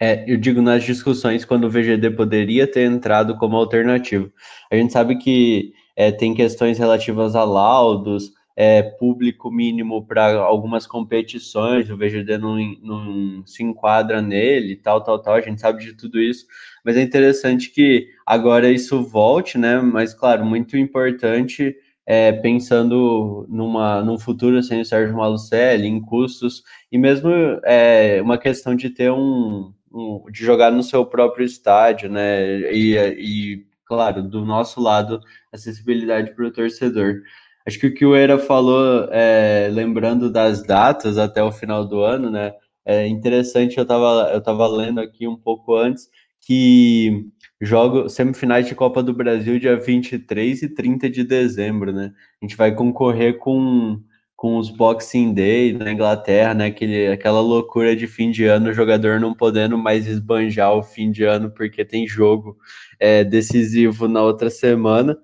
[0.02, 4.30] é, eu digo nas discussões, quando o VGD poderia ter entrado como alternativo.
[4.70, 10.88] A gente sabe que é, tem questões relativas a laudos, é, público mínimo para algumas
[10.88, 15.94] competições, o VGD não, não se enquadra nele, tal, tal, tal, a gente sabe de
[15.94, 16.46] tudo isso,
[16.84, 19.80] mas é interessante que agora isso volte, né?
[19.80, 26.64] Mas, claro, muito importante é, pensando numa, num futuro sem o Sérgio Malucelli, em custos,
[26.92, 27.30] e mesmo
[27.64, 32.72] é, uma questão de ter um, um, de jogar no seu próprio estádio, né?
[32.72, 35.20] E, e claro, do nosso lado,
[35.52, 37.22] acessibilidade para o torcedor.
[37.68, 42.02] Acho que o que o Era falou, é, lembrando das datas até o final do
[42.02, 42.54] ano, né?
[42.86, 46.08] É interessante, eu estava eu tava lendo aqui um pouco antes,
[46.40, 47.26] que
[47.60, 52.14] jogo semifinais de Copa do Brasil dia 23 e 30 de dezembro, né?
[52.42, 54.00] A gente vai concorrer com,
[54.36, 56.68] com os Boxing Day na Inglaterra, né?
[56.68, 61.10] Aquele, aquela loucura de fim de ano, o jogador não podendo mais esbanjar o fim
[61.10, 62.56] de ano porque tem jogo
[63.00, 65.18] é, decisivo na outra semana.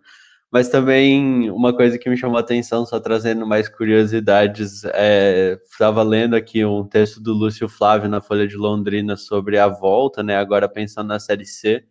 [0.51, 6.03] Mas também uma coisa que me chamou a atenção, só trazendo mais curiosidades, estava é,
[6.03, 10.35] lendo aqui um texto do Lúcio Flávio na Folha de Londrina sobre a volta, né?
[10.35, 11.85] Agora pensando na Série C,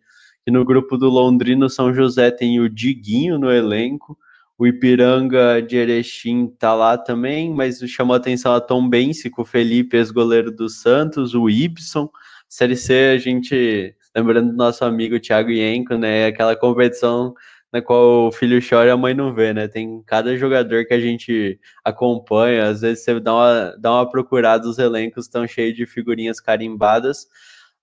[0.45, 4.15] que no grupo do Londrino São José tem o Diguinho no elenco,
[4.59, 9.41] o Ipiranga de Erechim tá lá também, mas chamou a atenção a Tom Bense, com
[9.41, 12.07] o Felipe, ex-goleiro do Santos, o Ibson.
[12.47, 16.27] Série C, a gente, lembrando do nosso amigo Thiago Ienco, né?
[16.27, 17.33] Aquela competição
[17.71, 19.67] na qual o filho chora e a mãe não vê, né?
[19.67, 24.67] Tem cada jogador que a gente acompanha, às vezes você dá uma, dá uma procurada,
[24.67, 27.27] os elencos estão cheios de figurinhas carimbadas,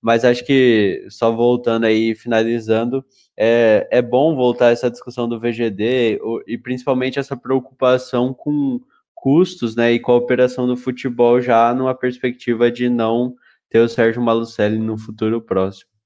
[0.01, 3.05] mas acho que só voltando aí, finalizando,
[3.37, 8.81] é, é bom voltar essa discussão do VGD e principalmente essa preocupação com
[9.15, 13.35] custos, né, e com a operação do futebol já numa perspectiva de não
[13.69, 15.98] ter o Sérgio Malucelli no futuro próximo.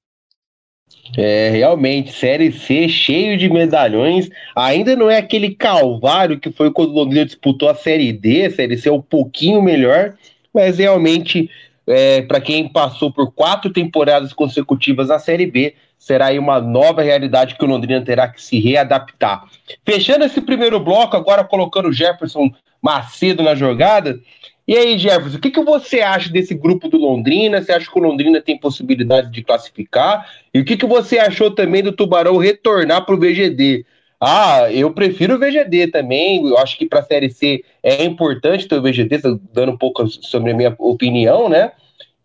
[1.15, 4.29] É, realmente, Série C cheio de medalhões.
[4.55, 8.45] Ainda não é aquele calvário que foi quando o Londrina disputou a Série D.
[8.45, 10.15] A Série C é um pouquinho melhor,
[10.53, 11.49] mas realmente,
[11.85, 17.01] é, para quem passou por quatro temporadas consecutivas na Série B, será aí uma nova
[17.01, 19.45] realidade que o Londrina terá que se readaptar.
[19.85, 22.51] Fechando esse primeiro bloco, agora colocando o Jefferson
[22.81, 24.19] Macedo na jogada.
[24.65, 27.61] E aí, Jefferson, o que, que você acha desse grupo do Londrina?
[27.61, 30.25] Você acha que o Londrina tem possibilidade de classificar?
[30.53, 33.85] E o que, que você achou também do Tubarão retornar para o VGD?
[34.21, 36.47] Ah, eu prefiro o VGD também.
[36.47, 39.19] Eu acho que para a Série C é importante ter o VGD,
[39.51, 41.73] dando um pouco sobre a minha opinião, né?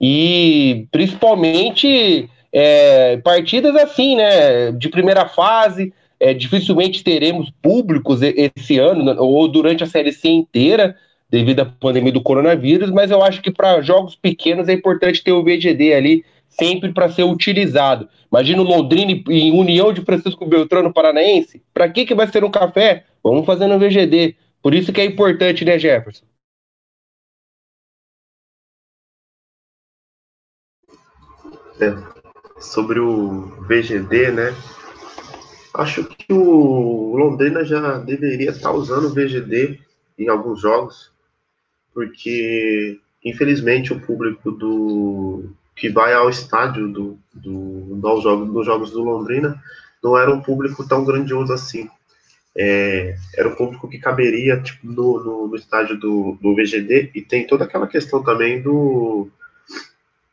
[0.00, 4.70] E principalmente é, partidas assim, né?
[4.70, 10.94] De primeira fase, é, dificilmente teremos públicos esse ano, ou durante a Série C inteira
[11.30, 15.32] devido à pandemia do coronavírus, mas eu acho que para jogos pequenos é importante ter
[15.32, 18.08] o VGD ali sempre para ser utilizado.
[18.30, 21.62] Imagina o Londrina em União de Francisco Beltrano Paranaense.
[21.72, 23.04] Para que, que vai ser um café?
[23.22, 24.36] Vamos fazer no VGD.
[24.62, 26.26] Por isso que é importante, né, Jefferson?
[31.80, 31.94] É,
[32.58, 34.54] sobre o VGD, né?
[35.74, 39.78] Acho que o Londrina já deveria estar usando o VGD
[40.18, 41.12] em alguns jogos
[41.98, 48.90] porque infelizmente o público do que vai ao estádio do, do, do, jogos, dos jogos
[48.92, 49.60] do Londrina
[50.00, 51.90] não era um público tão grandioso assim.
[52.56, 57.20] é, era o público que caberia tipo, no, no, no, estádio do, do VGD, e
[57.20, 59.28] tem toda aquela questão também do,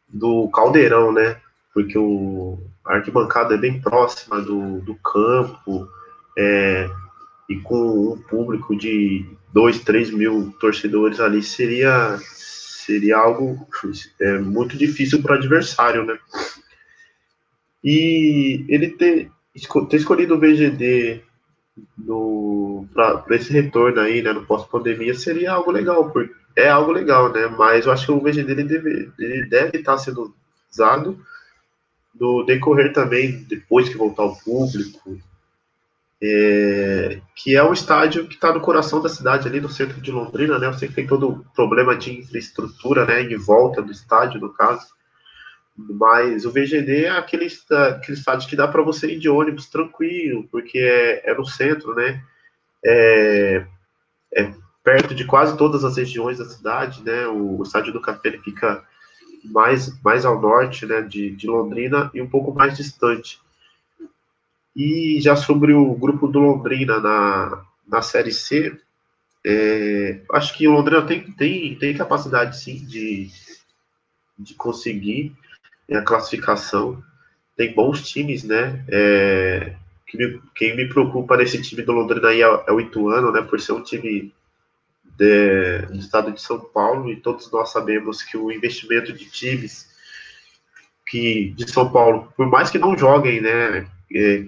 [0.07, 1.37] do caldeirão, né?
[1.73, 5.89] Porque o, a arquibancada é bem próxima do, do campo,
[6.37, 6.87] é,
[7.49, 13.65] e com um público de 2, 3 mil torcedores ali seria, seria algo
[14.19, 16.19] é, muito difícil para o adversário, né?
[17.81, 19.31] E ele ter,
[19.89, 21.21] ter escolhido o VGD
[22.93, 27.47] para esse retorno aí, né, no pós-pandemia, seria algo legal, porque é algo legal, né?
[27.47, 30.35] Mas eu acho que o VGD ele deve, ele deve estar sendo
[30.69, 31.17] usado
[32.13, 35.17] no decorrer também, depois que voltar o público,
[36.27, 40.11] é, que é o estádio que está no coração da cidade, ali no centro de
[40.11, 40.67] Londrina, né?
[40.67, 44.53] Eu sei que tem todo o problema de infraestrutura, né, em volta do estádio, no
[44.53, 44.87] caso.
[45.77, 50.47] Mas o VGD é aquele, aquele estádio que dá para você ir de ônibus tranquilo,
[50.49, 52.23] porque é, é no centro, né?
[52.83, 53.65] É,
[54.33, 57.27] é, perto de quase todas as regiões da cidade, né?
[57.27, 58.83] O, o estádio do Café ele fica
[59.43, 61.01] mais, mais ao norte, né?
[61.01, 63.39] De, de Londrina e um pouco mais distante.
[64.75, 68.77] E já sobre o grupo do Londrina na, na Série C,
[69.45, 73.29] é, acho que o Londrina tem, tem, tem capacidade sim de,
[74.37, 75.33] de conseguir
[75.91, 77.01] a classificação.
[77.55, 78.83] Tem bons times, né?
[78.89, 79.75] É,
[80.07, 83.41] que me, quem me preocupa nesse time do Londrina aí é, é, o Ituano, né?
[83.41, 84.33] Por ser um time
[85.17, 89.93] de, do estado de São Paulo, e todos nós sabemos que o investimento de times
[91.07, 93.87] que de São Paulo, por mais que não joguem, né?
[94.13, 94.45] É,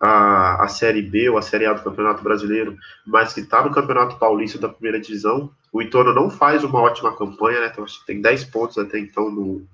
[0.00, 3.72] a, a Série B ou a Série A do Campeonato Brasileiro, mas que está no
[3.72, 5.50] Campeonato Paulista da primeira divisão.
[5.72, 7.70] O Ituano não faz uma ótima campanha, né?
[7.72, 9.66] Então, tem 10 pontos até então no,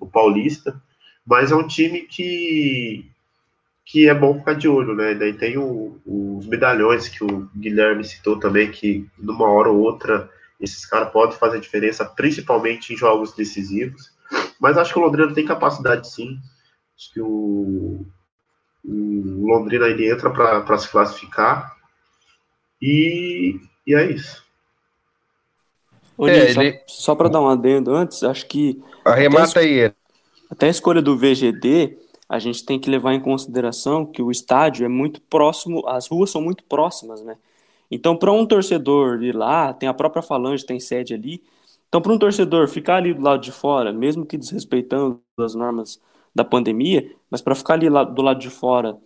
[0.00, 0.80] o Paulista,
[1.26, 3.06] mas é um time que,
[3.84, 5.14] que é bom ficar de olho, né?
[5.14, 10.30] Daí tem o, os medalhões que o Guilherme citou também, que numa hora ou outra
[10.60, 14.10] esses caras podem fazer diferença, principalmente em jogos decisivos.
[14.60, 16.38] Mas acho que o Londrina tem capacidade sim.
[16.96, 18.04] Acho que o,
[18.88, 21.76] o Londrina ele entra para se classificar.
[22.80, 24.42] E, e é isso.
[26.16, 26.80] Ô, é, só, ele...
[26.86, 28.82] só para dar um adendo antes, acho que.
[29.04, 29.92] Arremata aí.
[30.50, 31.98] Até a escolha do VGD,
[32.28, 36.30] a gente tem que levar em consideração que o estádio é muito próximo, as ruas
[36.30, 37.36] são muito próximas, né?
[37.90, 41.42] Então, para um torcedor ir lá, tem a própria Falange, tem sede ali.
[41.88, 46.00] Então, para um torcedor ficar ali do lado de fora, mesmo que desrespeitando as normas
[46.34, 48.96] da pandemia, mas para ficar ali lá, do lado de fora,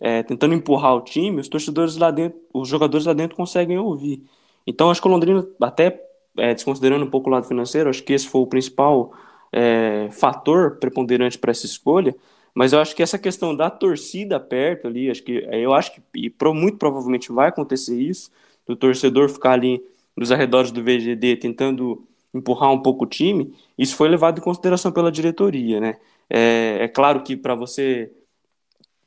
[0.00, 4.22] é, tentando empurrar o time, os torcedores lá dentro, os jogadores lá dentro conseguem ouvir.
[4.66, 6.02] Então, acho que o Londrina até
[6.36, 9.12] é, desconsiderando um pouco o lado financeiro, acho que esse foi o principal
[9.52, 12.14] é, fator preponderante para essa escolha.
[12.54, 16.02] Mas eu acho que essa questão da torcida perto ali, acho que eu acho que
[16.14, 18.30] e muito provavelmente vai acontecer isso,
[18.66, 19.82] do torcedor ficar ali
[20.16, 24.92] nos arredores do VGD tentando empurrar um pouco o time, isso foi levado em consideração
[24.92, 25.96] pela diretoria, né?
[26.30, 28.12] É, é claro que para você,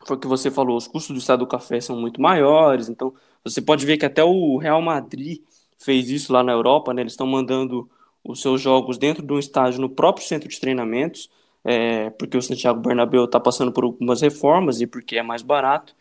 [0.05, 3.13] foi o que você falou, os custos do estado do café são muito maiores, então
[3.43, 5.41] você pode ver que até o Real Madrid
[5.77, 7.01] fez isso lá na Europa, né?
[7.01, 7.89] Eles estão mandando
[8.23, 11.29] os seus jogos dentro de um estádio no próprio centro de treinamentos,
[11.63, 15.95] é, porque o Santiago Bernabéu está passando por algumas reformas e porque é mais barato.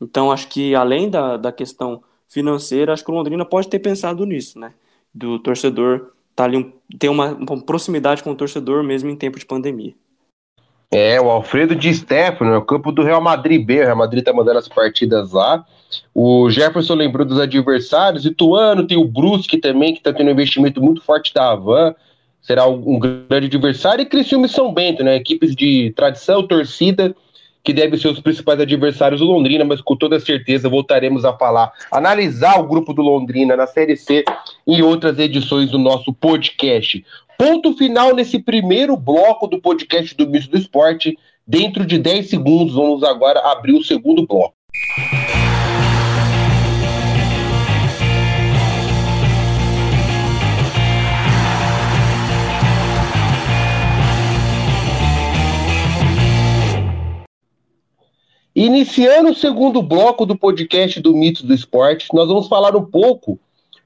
[0.00, 4.24] Então, acho que além da, da questão financeira, acho que o Londrina pode ter pensado
[4.26, 4.74] nisso, né?
[5.14, 9.46] Do torcedor tá ali, ter uma, uma proximidade com o torcedor mesmo em tempo de
[9.46, 9.94] pandemia.
[10.90, 13.80] É, o Alfredo de Stefano, é o campo do Real Madrid B.
[13.80, 15.64] O Real Madrid tá mandando as partidas lá.
[16.14, 18.24] O Jefferson lembrou dos adversários.
[18.24, 21.94] Ituano tem o Brusque também, que tá tendo um investimento muito forte da Havan.
[22.40, 24.02] Será um grande adversário.
[24.02, 25.16] E Criciúma e São Bento, né?
[25.16, 27.14] Equipes de tradição, torcida,
[27.62, 31.70] que devem ser os principais adversários do Londrina, mas com toda certeza voltaremos a falar,
[31.92, 34.24] analisar o grupo do Londrina na Série C
[34.66, 37.04] em outras edições do nosso podcast.
[37.38, 41.16] Ponto final nesse primeiro bloco do podcast do Misto do Esporte.
[41.46, 44.56] Dentro de 10 segundos, vamos agora abrir o segundo bloco.
[58.52, 63.38] Iniciando o segundo bloco do podcast do Mitos do Esporte, nós vamos falar um pouco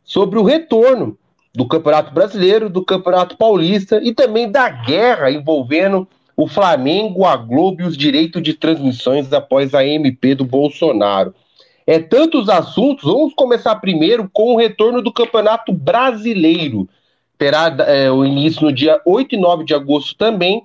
[0.03, 1.19] sobre o retorno
[1.55, 7.83] do Campeonato Brasileiro, do Campeonato Paulista e também da guerra envolvendo o Flamengo, a Globo
[7.83, 11.35] e os direitos de transmissões após a MP do Bolsonaro.
[11.87, 16.89] É tantos assuntos, vamos começar primeiro com o retorno do Campeonato Brasileiro.
[17.37, 20.63] Terá é, o início no dia 8 e 9 de agosto também.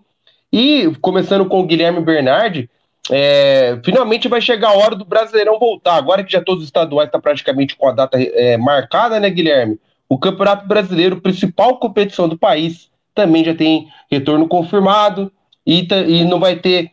[0.53, 2.69] E começando com o Guilherme Bernardi,
[3.11, 5.95] é, finalmente vai chegar a hora do Brasileirão voltar.
[5.95, 9.29] Agora que já todos os estaduais estão tá praticamente com a data é, marcada, né,
[9.29, 9.79] Guilherme?
[10.09, 15.31] O Campeonato Brasileiro, principal competição do país, também já tem retorno confirmado
[15.65, 16.91] e, e não vai ter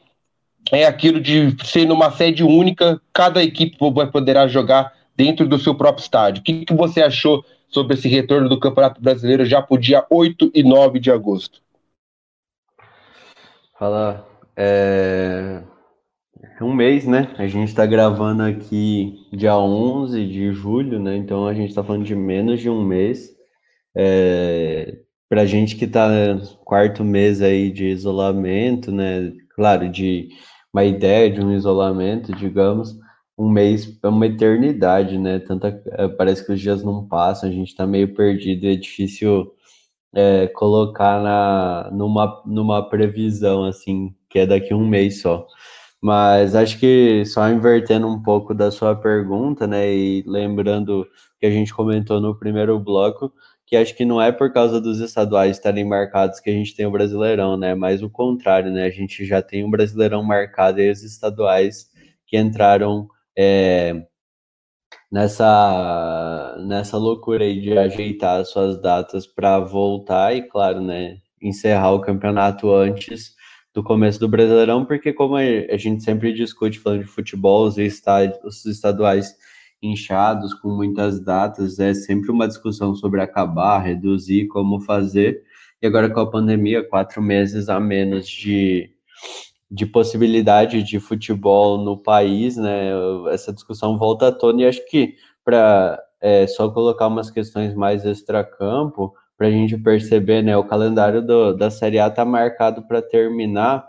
[0.73, 3.77] é, aquilo de ser numa sede única, cada equipe
[4.11, 6.41] poderá jogar dentro do seu próprio estádio.
[6.41, 10.05] O que, que você achou sobre esse retorno do Campeonato Brasileiro já para o dia
[10.11, 11.61] 8 e 9 de agosto?
[13.79, 14.27] Fala.
[14.57, 15.63] É...
[16.61, 17.35] Um mês, né?
[17.39, 21.17] A gente está gravando aqui dia 11 de julho, né?
[21.17, 23.31] Então a gente está falando de menos de um mês.
[23.97, 24.99] É...
[25.29, 26.09] Para gente que está
[26.65, 29.33] quarto mês aí de isolamento, né?
[29.55, 30.29] Claro, de
[30.73, 32.99] uma ideia de um isolamento, digamos,
[33.39, 35.39] um mês é uma eternidade, né?
[35.41, 39.53] Tanta, é, parece que os dias não passam, a gente está meio perdido, é difícil
[40.15, 45.47] é, colocar na, numa, numa previsão, assim, que é daqui um mês só.
[46.05, 51.09] Mas acho que só invertendo um pouco da sua pergunta, né, e lembrando
[51.41, 53.33] que a gente comentou no primeiro bloco,
[53.65, 56.85] que acho que não é por causa dos estaduais estarem marcados que a gente tem
[56.85, 60.91] o Brasileirão, né, mas o contrário, né, a gente já tem um Brasileirão marcado e
[60.91, 61.91] os estaduais
[62.27, 64.07] que entraram é,
[65.11, 71.93] nessa, nessa loucura aí de ajeitar as suas datas para voltar e, claro, né, encerrar
[71.93, 73.35] o campeonato antes
[73.75, 78.39] do começo do Brasileirão, porque como a gente sempre discute falando de futebol, os, estádios,
[78.45, 79.37] os estaduais
[79.83, 85.43] inchados com muitas datas, é sempre uma discussão sobre acabar, reduzir, como fazer.
[85.83, 88.91] E agora com a pandemia, quatro meses a menos de,
[89.69, 92.91] de possibilidade de futebol no país, né?
[93.31, 98.07] Essa discussão volta à tona e acho que para é, só colocar umas questões mais
[98.07, 100.57] extracampo, para a gente perceber, né?
[100.57, 103.87] O calendário do, da Série A está marcado para terminar,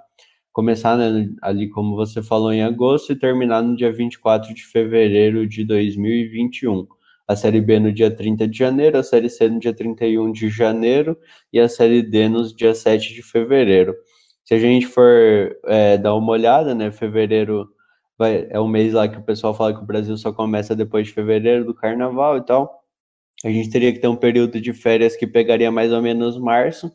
[0.51, 5.47] começar né, ali, como você falou, em agosto e terminar no dia 24 de fevereiro
[5.47, 6.87] de 2021.
[7.27, 10.49] A Série B no dia 30 de janeiro, a Série C no dia 31 de
[10.49, 11.17] janeiro
[11.51, 13.95] e a Série D no dia 7 de fevereiro.
[14.43, 17.67] Se a gente for é, dar uma olhada, né, fevereiro
[18.17, 21.07] vai, é o mês lá que o pessoal fala que o Brasil só começa depois
[21.07, 22.84] de fevereiro, do carnaval e tal.
[23.43, 26.91] A gente teria que ter um período de férias que pegaria mais ou menos março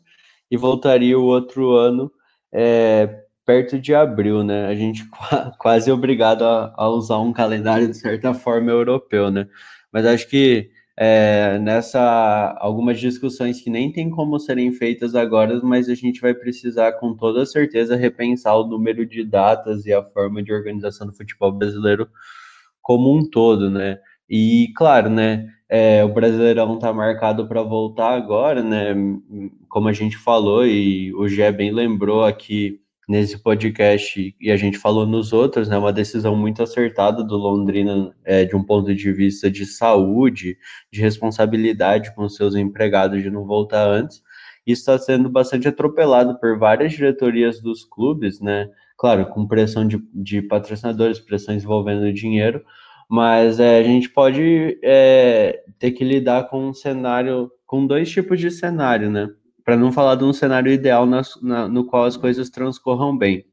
[0.49, 2.11] e voltaria o outro ano
[2.51, 4.67] é, perto de abril, né?
[4.67, 5.03] A gente
[5.59, 9.47] quase obrigado a, a usar um calendário de certa forma europeu, né?
[9.91, 15.89] Mas acho que é, nessa algumas discussões que nem tem como serem feitas agora, mas
[15.89, 20.43] a gente vai precisar com toda certeza repensar o número de datas e a forma
[20.43, 22.07] de organização do futebol brasileiro
[22.81, 23.99] como um todo, né?
[24.29, 25.49] E claro, né?
[25.73, 28.93] É, o Brasileirão está marcado para voltar agora, né?
[29.69, 34.77] Como a gente falou e o Gé bem lembrou aqui nesse podcast e a gente
[34.77, 39.11] falou nos outros, né, uma decisão muito acertada do Londrina é, de um ponto de
[39.13, 40.57] vista de saúde,
[40.91, 44.21] de responsabilidade com seus empregados de não voltar antes.
[44.67, 48.69] Isso está sendo bastante atropelado por várias diretorias dos clubes, né?
[48.97, 52.63] Claro, com pressão de, de patrocinadores, pressões envolvendo dinheiro,
[53.11, 58.39] mas é, a gente pode é, ter que lidar com um cenário, com dois tipos
[58.39, 59.27] de cenário, né?
[59.63, 63.45] para não falar de um cenário ideal na, na, no qual as coisas transcorram bem.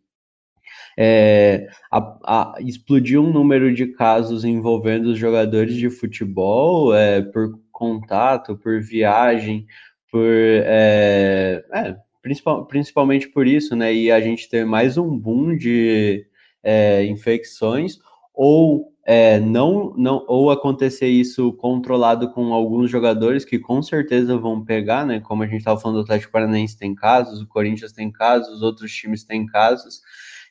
[0.96, 7.58] É, a, a, explodiu um número de casos envolvendo os jogadores de futebol é, por
[7.70, 9.66] contato, por viagem,
[10.10, 13.94] por é, é, principal, principalmente por isso, né?
[13.94, 16.26] E a gente tem mais um boom de
[16.64, 17.98] é, infecções
[18.34, 24.62] ou é, não, não, ou acontecer isso controlado com alguns jogadores que com certeza vão
[24.62, 25.18] pegar, né?
[25.18, 28.92] Como a gente estava falando, o Atlético Paranaense tem casos, o Corinthians tem casos, outros
[28.92, 30.02] times têm casos,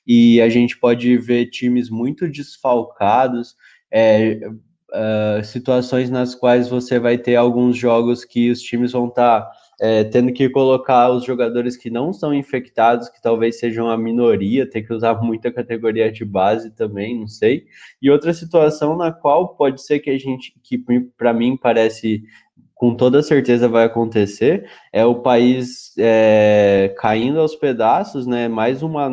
[0.08, 3.56] e a gente pode ver times muito desfalcados,
[3.92, 9.42] é, uh, situações nas quais você vai ter alguns jogos que os times vão estar.
[9.42, 13.98] Tá é, tendo que colocar os jogadores que não são infectados, que talvez sejam a
[13.98, 17.66] minoria, ter que usar muita categoria de base também, não sei.
[18.02, 20.84] E outra situação na qual pode ser que a gente, que
[21.18, 22.24] para mim parece
[22.78, 28.48] com toda certeza vai acontecer, é o país é, caindo aos pedaços, né?
[28.48, 29.10] Mais uma.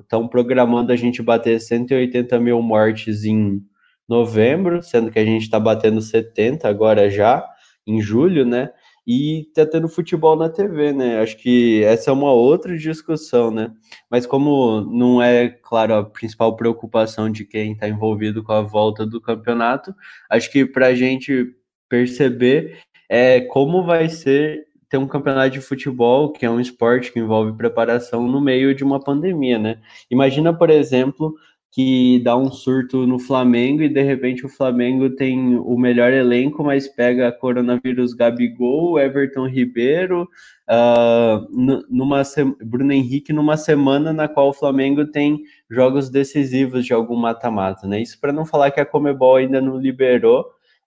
[0.00, 3.60] Estão programando a gente bater 180 mil mortes em
[4.08, 7.44] novembro, sendo que a gente está batendo 70 agora já,
[7.86, 8.70] em julho, né?
[9.06, 11.20] E tá tendo futebol na TV, né?
[11.20, 13.70] Acho que essa é uma outra discussão, né?
[14.10, 19.04] Mas como não é, claro, a principal preocupação de quem está envolvido com a volta
[19.04, 19.94] do campeonato,
[20.30, 21.54] acho que para a gente
[21.88, 22.78] perceber
[23.08, 27.56] é como vai ser ter um campeonato de futebol, que é um esporte que envolve
[27.56, 29.80] preparação, no meio de uma pandemia, né?
[30.08, 31.34] Imagina, por exemplo,
[31.74, 36.62] que dá um surto no Flamengo e de repente o Flamengo tem o melhor elenco,
[36.62, 40.28] mas pega coronavírus Gabigol, Everton Ribeiro,
[40.70, 42.22] uh, numa
[42.64, 48.00] Bruno Henrique numa semana na qual o Flamengo tem jogos decisivos de algum mata-mata, né?
[48.00, 50.44] Isso para não falar que a Comebol ainda não liberou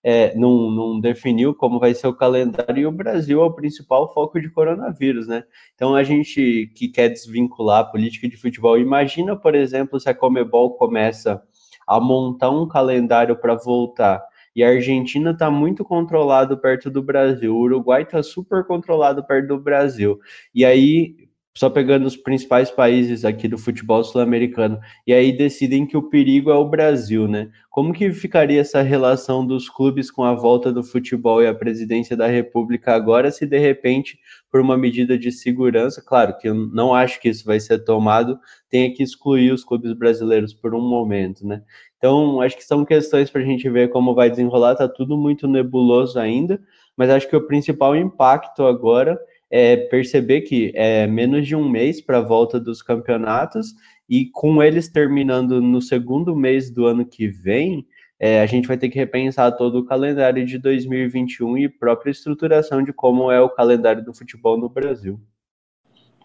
[0.10, 4.14] é, não, não definiu como vai ser o calendário e o Brasil é o principal
[4.14, 5.44] foco de coronavírus, né?
[5.76, 10.14] Então a gente que quer desvincular a política de futebol, imagina, por exemplo, se a
[10.14, 11.44] Comebol começa
[11.86, 14.24] a montar um calendário para voltar
[14.56, 19.50] e a Argentina está muito controlado perto do Brasil, o Uruguai está super controlado perto
[19.50, 20.18] do Brasil.
[20.56, 21.18] E aí
[21.58, 26.52] só pegando os principais países aqui do futebol sul-americano, e aí decidem que o perigo
[26.52, 27.50] é o Brasil, né?
[27.72, 32.16] Como que ficaria essa relação dos clubes com a volta do futebol e a presidência
[32.16, 34.20] da República agora, se de repente,
[34.52, 38.40] por uma medida de segurança, claro que eu não acho que isso vai ser tomado,
[38.70, 41.64] tenha que excluir os clubes brasileiros por um momento, né?
[41.98, 45.48] Então, acho que são questões para a gente ver como vai desenrolar, tá tudo muito
[45.48, 46.62] nebuloso ainda,
[46.96, 49.20] mas acho que o principal impacto agora
[49.50, 53.74] é perceber que é menos de um mês para a volta dos campeonatos
[54.10, 57.86] e com eles terminando no segundo mês do ano que vem,
[58.20, 62.84] é, a gente vai ter que repensar todo o calendário de 2021 e própria estruturação
[62.84, 65.20] de como é o calendário do futebol no Brasil.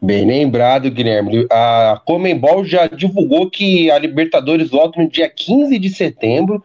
[0.01, 1.47] Bem lembrado, Guilherme.
[1.51, 6.65] A Comembol já divulgou que a Libertadores volta no dia 15 de setembro,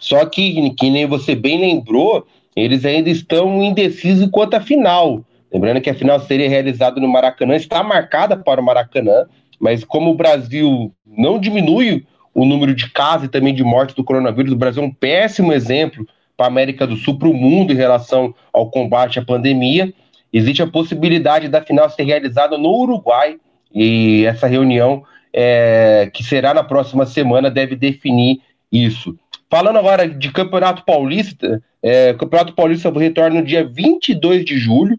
[0.00, 5.24] só que, que nem você bem lembrou, eles ainda estão indecisos quanto à final.
[5.52, 9.26] Lembrando que a final seria realizada no Maracanã, está marcada para o Maracanã,
[9.60, 14.04] mas como o Brasil não diminui o número de casos e também de mortes do
[14.04, 17.72] coronavírus, o Brasil é um péssimo exemplo para a América do Sul, para o mundo
[17.72, 19.92] em relação ao combate à pandemia.
[20.32, 23.38] Existe a possibilidade da final ser realizada no Uruguai,
[23.74, 28.40] e essa reunião, é, que será na próxima semana, deve definir
[28.70, 29.18] isso.
[29.50, 34.98] Falando agora de Campeonato Paulista, é, Campeonato Paulista retorna no dia 22 de julho,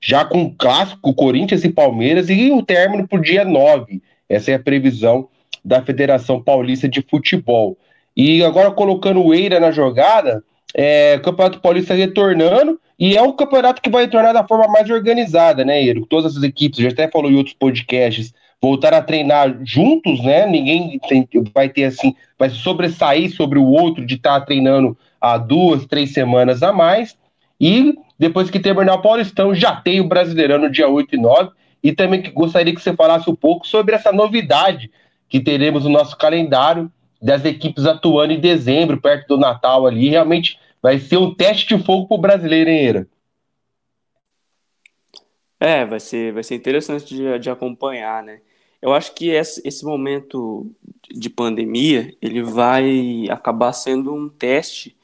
[0.00, 4.00] já com o clássico Corinthians e Palmeiras e o término o dia 9.
[4.28, 5.28] Essa é a previsão
[5.64, 7.76] da Federação Paulista de Futebol.
[8.16, 10.42] E agora colocando o Eira na jogada,
[10.74, 14.90] é, o Campeonato Paulista retornando, e é um campeonato que vai retornar da forma mais
[14.90, 16.04] organizada, né, Eiro?
[16.04, 20.46] Todas as equipes, já até falou em outros podcasts, voltar a treinar juntos, né?
[20.46, 25.38] Ninguém tem, vai ter assim, vai sobressair sobre o outro de estar tá treinando há
[25.38, 27.16] duas, três semanas a mais.
[27.60, 31.50] E depois que terminar o Paulistão, já tem o Brasileirão no dia 8 e 9.
[31.82, 34.90] E também gostaria que você falasse um pouco sobre essa novidade
[35.28, 36.90] que teremos no nosso calendário
[37.20, 40.08] das equipes atuando em dezembro, perto do Natal ali.
[40.08, 43.08] Realmente vai ser um teste de fogo para o brasileiro, hein, Eira?
[45.58, 48.40] É, vai ser, vai ser interessante de, de acompanhar, né?
[48.80, 50.70] Eu acho que esse, esse momento
[51.10, 54.96] de pandemia, ele vai acabar sendo um teste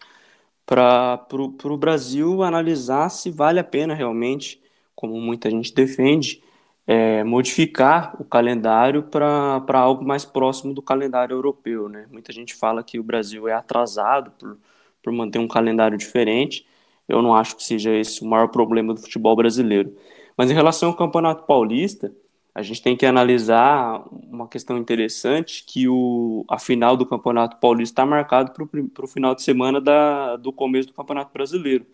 [0.66, 4.60] para o Brasil analisar se vale a pena realmente,
[4.94, 6.42] como muita gente defende,
[6.86, 11.88] é, modificar o calendário para algo mais próximo do calendário europeu.
[11.88, 12.06] Né?
[12.10, 14.58] Muita gente fala que o Brasil é atrasado por,
[15.02, 16.66] por manter um calendário diferente.
[17.08, 19.96] Eu não acho que seja esse o maior problema do futebol brasileiro.
[20.36, 22.12] Mas em relação ao Campeonato Paulista,
[22.56, 27.92] a gente tem que analisar uma questão interessante, que o, a final do Campeonato Paulista
[27.92, 31.84] está marcado para o final de semana da, do começo do Campeonato Brasileiro.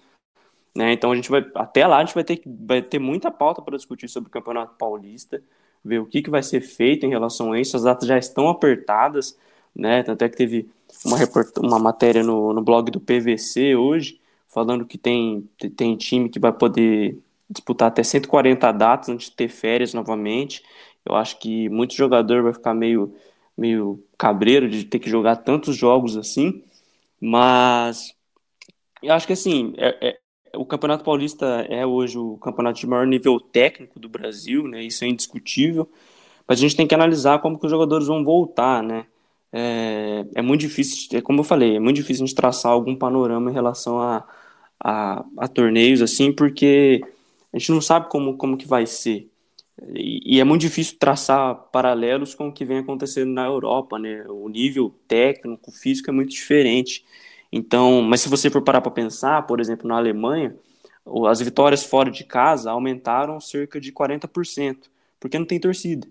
[0.73, 0.93] Né?
[0.93, 3.77] Então a gente vai, até lá a gente vai ter, vai ter muita pauta para
[3.77, 5.43] discutir sobre o Campeonato Paulista,
[5.85, 8.49] ver o que, que vai ser feito em relação a isso, as datas já estão
[8.49, 9.37] apertadas,
[9.75, 10.05] né?
[10.05, 10.71] Tanto é que teve
[11.05, 11.17] uma,
[11.59, 16.53] uma matéria no, no blog do PVC hoje, falando que tem, tem time que vai
[16.53, 17.19] poder
[17.53, 20.63] disputar até 140 datas antes de ter férias novamente.
[21.05, 23.15] Eu acho que muito jogador vai ficar meio,
[23.57, 26.63] meio cabreiro de ter que jogar tantos jogos assim,
[27.21, 28.15] mas
[29.03, 30.19] eu acho que assim, é, é,
[30.57, 34.83] o Campeonato Paulista é hoje o campeonato de maior nível técnico do Brasil, né?
[34.83, 35.89] Isso é indiscutível.
[36.47, 39.07] Mas a gente tem que analisar como que os jogadores vão voltar, né?
[39.53, 43.51] É, é muito difícil, como eu falei, é muito difícil a gente traçar algum panorama
[43.51, 44.25] em relação a,
[44.83, 47.03] a, a torneios assim, porque
[47.53, 49.31] a gente não sabe como, como que vai ser.
[49.95, 54.25] E, e, é muito difícil traçar paralelos com o que vem acontecendo na Europa, né?
[54.29, 57.05] O nível técnico, físico é muito diferente.
[57.53, 60.57] Então, mas se você for parar para pensar, por exemplo, na Alemanha,
[61.29, 64.89] as vitórias fora de casa aumentaram cerca de 40%,
[65.21, 66.07] porque não tem torcida.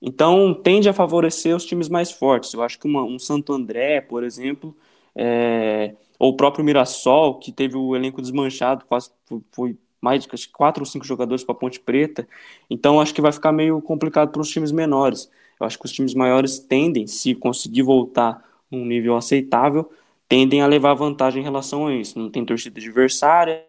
[0.00, 2.52] Então, tende a favorecer os times mais fortes.
[2.54, 4.76] Eu acho que uma, um Santo André, por exemplo,
[5.14, 9.10] é, ou o próprio Mirassol, que teve o elenco desmanchado, quase
[9.52, 12.26] foi, mais de quatro ou cinco jogadores para Ponte Preta.
[12.68, 15.30] Então acho que vai ficar meio complicado para os times menores.
[15.60, 19.90] Eu acho que os times maiores tendem, se conseguir voltar num nível aceitável,
[20.28, 22.18] tendem a levar vantagem em relação a isso.
[22.18, 23.64] Não tem torcida adversária,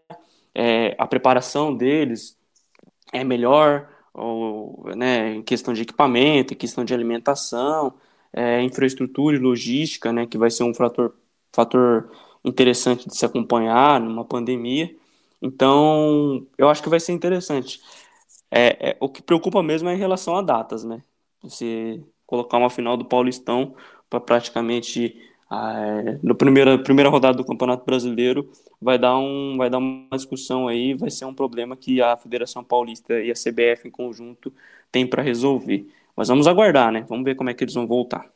[0.53, 2.38] é, a preparação deles
[3.13, 7.93] é melhor, ou, né, em questão de equipamento, em questão de alimentação,
[8.34, 11.15] é, infraestrutura e logística, né, que vai ser um fator,
[11.53, 12.11] fator
[12.43, 14.93] interessante de se acompanhar numa pandemia.
[15.41, 17.81] Então, eu acho que vai ser interessante.
[18.51, 21.03] É, é, o que preocupa mesmo é em relação a datas, né?
[21.43, 23.75] Você colocar uma final do Paulistão
[24.09, 25.17] para praticamente
[25.51, 30.67] é, no primeira primeira rodada do Campeonato Brasileiro vai dar um vai dar uma discussão
[30.67, 34.53] aí, vai ser um problema que a Federação Paulista e a CBF em conjunto
[34.91, 35.87] tem para resolver.
[36.15, 37.05] Mas vamos aguardar, né?
[37.07, 38.29] Vamos ver como é que eles vão voltar.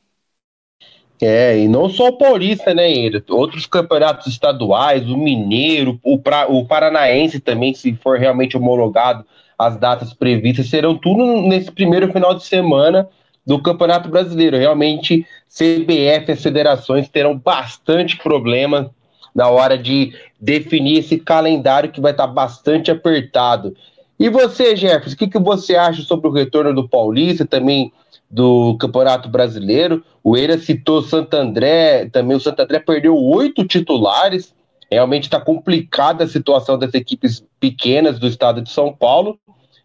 [1.21, 3.23] É, e não só o Paulista, né, Ira?
[3.29, 9.25] Outros campeonatos estaduais, o Mineiro, o, pra, o Paranaense também, se for realmente homologado,
[9.57, 13.07] as datas previstas serão tudo nesse primeiro final de semana
[13.45, 14.57] do Campeonato Brasileiro.
[14.57, 18.91] Realmente, CBF e as federações terão bastante problema
[19.33, 23.75] na hora de definir esse calendário que vai estar bastante apertado.
[24.19, 27.91] E você, Jefferson, o que, que você acha sobre o retorno do Paulista, também
[28.33, 30.03] do Campeonato Brasileiro?
[30.23, 34.55] O Eira citou Santo André, também o Santo André perdeu oito titulares.
[34.91, 39.37] Realmente está complicada a situação das equipes pequenas do estado de São Paulo.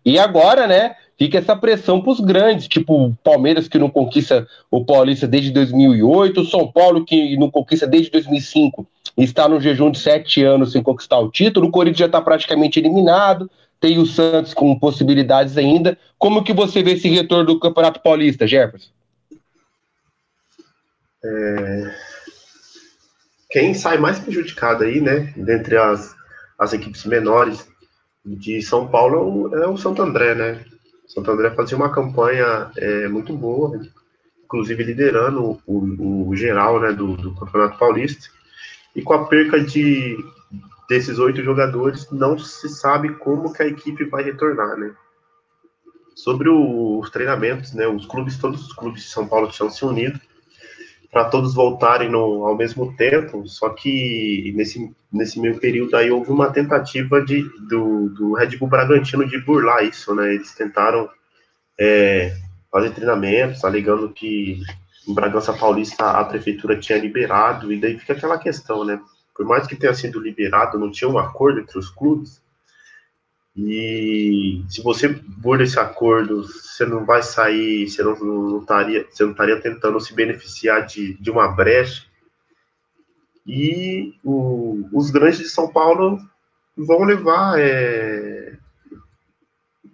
[0.04, 4.46] E agora, né, fica essa pressão para os grandes, tipo o Palmeiras que não conquista
[4.70, 8.86] o Paulista desde 2008, o São Paulo que não conquista desde 2005
[9.24, 12.78] está no jejum de sete anos sem conquistar o título, o Corinthians já está praticamente
[12.78, 13.50] eliminado,
[13.80, 15.96] tem o Santos com possibilidades ainda.
[16.18, 18.90] Como que você vê esse retorno do Campeonato Paulista, Jefferson?
[21.24, 21.94] É...
[23.50, 26.14] Quem sai mais prejudicado aí, né, dentre as,
[26.58, 27.66] as equipes menores
[28.24, 30.64] de São Paulo é o, é Santo André, né?
[31.06, 33.80] O Santo André fazia uma campanha é, muito boa,
[34.44, 38.28] inclusive liderando o, o geral né, do, do Campeonato Paulista.
[38.94, 40.16] E com a perca de
[40.88, 44.94] desses oito jogadores, não se sabe como que a equipe vai retornar, né?
[46.14, 47.86] Sobre os treinamentos, né?
[47.86, 50.18] Os clubes, todos os clubes de São Paulo tinham se unido
[51.10, 56.30] para todos voltarem no, ao mesmo tempo, só que nesse, nesse meio período aí houve
[56.30, 60.34] uma tentativa de, do, do Red Bull Bragantino de burlar isso, né?
[60.34, 61.08] Eles tentaram
[61.78, 62.34] é,
[62.70, 64.62] fazer treinamentos, alegando que
[65.08, 69.00] em Bragança Paulista a prefeitura tinha liberado, e daí fica aquela questão, né?
[69.38, 72.42] por mais que tenha sido liberado, não tinha um acordo entre os clubes.
[73.56, 79.30] E se você burla esse acordo, você não vai sair, você não, estaria, você não
[79.30, 82.04] estaria tentando se beneficiar de, de uma brecha.
[83.46, 86.18] E o, os grandes de São Paulo
[86.76, 88.58] vão levar, é,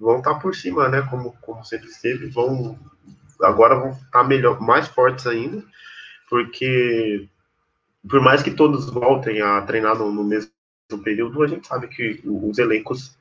[0.00, 1.06] vão estar por cima, né?
[1.10, 2.78] Como, como sempre esteve, vão
[3.43, 5.62] agora vão estar melhor, mais fortes ainda,
[6.28, 7.28] porque
[8.09, 10.51] por mais que todos voltem a treinar no, no mesmo
[11.03, 13.16] período, a gente sabe que os elencos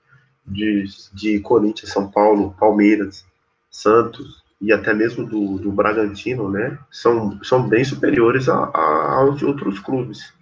[0.45, 3.25] de, de Corinthians, São Paulo, Palmeiras,
[3.69, 9.41] Santos e até mesmo do, do Bragantino, né, são, são bem superiores a, a, aos
[9.41, 10.33] outros clubes.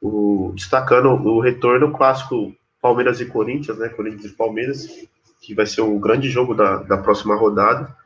[0.00, 4.86] O, destacando o retorno clássico Palmeiras e Corinthians, né, Corinthians e Palmeiras,
[5.40, 7.96] que vai ser o grande jogo da, da próxima rodada,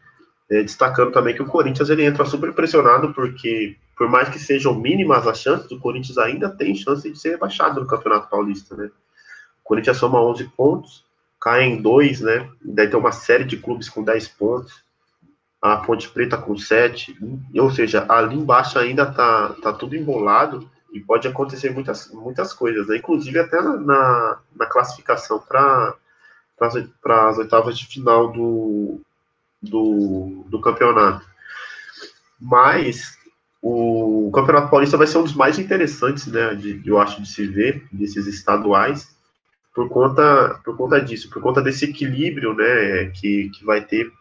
[0.51, 4.75] é, destacando também que o Corinthians ele entra super pressionado porque por mais que sejam
[4.75, 8.87] mínimas as chances, o Corinthians ainda tem chance de ser rebaixado no Campeonato Paulista, né?
[9.61, 11.05] O Corinthians soma 11 pontos,
[11.41, 12.49] cai em 2, né?
[12.63, 14.85] Daí tem uma série de clubes com 10 pontos,
[15.61, 17.19] a Ponte Preta com 7,
[17.57, 22.87] ou seja, ali embaixo ainda tá, tá tudo embolado e pode acontecer muitas, muitas coisas,
[22.87, 22.99] né?
[22.99, 25.95] Inclusive até na, na, na classificação para
[26.61, 29.01] as oitavas de final do,
[29.63, 31.27] do, do campeonato.
[32.41, 33.19] Mas
[33.61, 37.47] o Campeonato Paulista vai ser um dos mais interessantes, né, de, eu acho, de se
[37.47, 39.17] ver, desses estaduais,
[39.75, 44.13] por conta, por conta disso, por conta desse equilíbrio, né, que, que vai ter,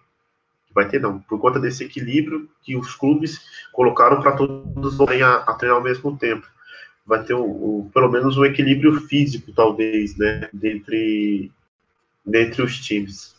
[0.73, 3.39] vai ter não, por conta desse equilíbrio que os clubes
[3.71, 6.47] colocaram para todos voltarem a, a, treinar ao mesmo tempo.
[7.05, 11.51] Vai ter, o, pelo menos, um equilíbrio físico, talvez, né, dentre,
[12.25, 13.36] dentre os times.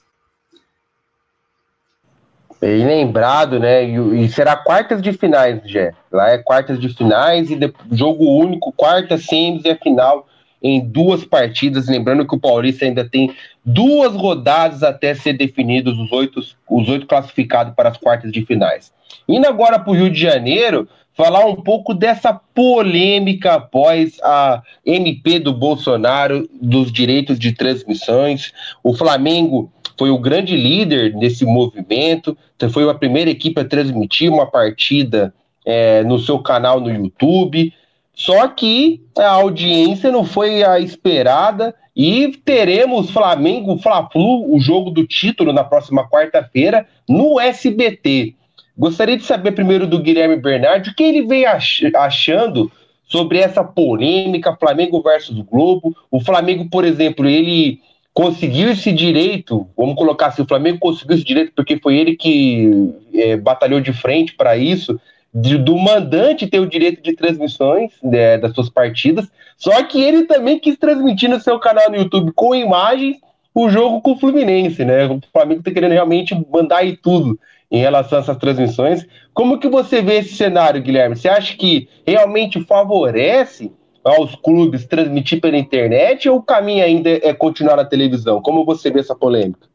[2.61, 3.85] Bem lembrado, né?
[3.85, 5.93] E, e, será quartas de finais, Jé.
[6.11, 10.27] Lá é quartas de finais e de, jogo único, quarta, semis e a final.
[10.61, 11.87] em duas partidas.
[11.87, 13.33] Lembrando que o Paulista ainda tem
[13.65, 18.93] duas rodadas até ser definidos os oito, os oito classificados para as quartas de finais.
[19.29, 20.89] Indo agora para o Rio de Janeiro,
[21.19, 28.53] falar um pouco dessa polêmica após a MP do Bolsonaro dos direitos de transmissões.
[28.85, 32.39] O Flamengo foi o grande líder desse movimento,
[32.71, 35.35] foi a primeira equipe a transmitir uma partida
[35.66, 37.75] é, no seu canal no YouTube.
[38.14, 45.05] Só que a audiência não foi a esperada e teremos Flamengo Fla-Flu, o jogo do
[45.05, 48.38] título na próxima quarta-feira no SBT.
[48.79, 52.70] Gostaria de saber primeiro do Guilherme Bernardi o que ele vem achando
[53.05, 55.97] sobre essa polêmica Flamengo versus Globo.
[56.11, 57.81] O Flamengo, por exemplo, ele
[58.14, 62.93] conseguiu esse direito, vamos colocar assim, o Flamengo conseguiu esse direito porque foi ele que
[63.14, 65.01] é, batalhou de frente para isso
[65.33, 70.24] de, do mandante ter o direito de transmissões né, das suas partidas, só que ele
[70.24, 73.18] também quis transmitir no seu canal no YouTube com imagens
[73.55, 75.07] o jogo com o Fluminense, né?
[75.07, 77.39] O Flamengo está querendo realmente mandar aí tudo
[77.71, 79.07] em relação a essas transmissões.
[79.35, 81.16] Como que você vê esse cenário, Guilherme?
[81.16, 87.33] Você acha que realmente favorece aos clubes transmitir pela internet ou o caminho ainda é
[87.35, 88.41] continuar na televisão?
[88.41, 89.69] Como você vê essa polêmica?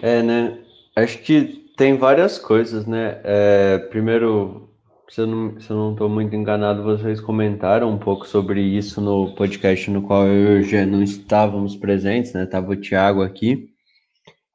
[0.00, 0.58] É, né?
[0.94, 3.20] Acho que tem várias coisas, né?
[3.24, 4.68] É, primeiro,
[5.08, 10.02] se eu, não, estou muito enganado, vocês comentaram um pouco sobre isso no podcast no
[10.02, 12.46] qual eu já não estávamos presentes, né?
[12.46, 13.67] Tava o Thiago aqui.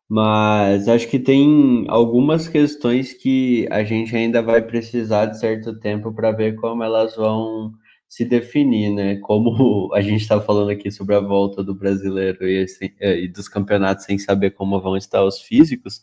[0.10, 6.14] Mas acho que tem algumas questões que a gente ainda vai precisar de certo tempo
[6.14, 7.74] para ver como elas vão
[8.08, 9.18] se definir, né?
[9.18, 13.48] Como a gente está falando aqui sobre a volta do brasileiro e, esse, e dos
[13.48, 16.02] campeonatos sem saber como vão estar os físicos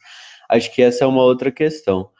[0.50, 2.10] Acho que essa é uma outra questão.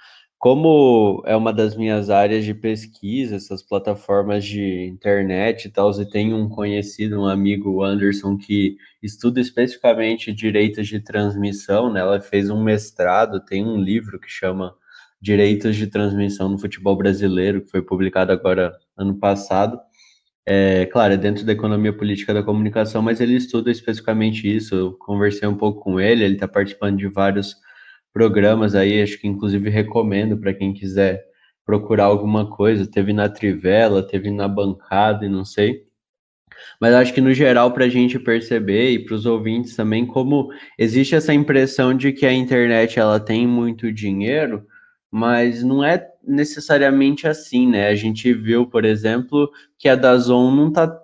[0.41, 6.09] Como é uma das minhas áreas de pesquisa, essas plataformas de internet e tal, e
[6.09, 12.01] tem um conhecido, um amigo, Anderson, que estuda especificamente direitos de transmissão, né?
[12.01, 14.75] Ela fez um mestrado, tem um livro que chama
[15.21, 19.79] Direitos de Transmissão no Futebol Brasileiro, que foi publicado agora ano passado.
[20.47, 24.75] É, claro, é dentro da economia política da comunicação, mas ele estuda especificamente isso.
[24.75, 27.57] Eu conversei um pouco com ele, ele está participando de vários
[28.13, 31.25] programas aí, acho que inclusive recomendo para quem quiser
[31.65, 32.87] procurar alguma coisa.
[32.87, 35.85] Teve na Trivela, teve na bancada e não sei.
[36.81, 40.51] Mas acho que no geral, para a gente perceber e para os ouvintes também, como
[40.79, 44.67] existe essa impressão de que a internet ela tem muito dinheiro,
[45.11, 47.89] mas não é necessariamente assim, né?
[47.89, 51.01] A gente viu, por exemplo, que a Dazon não está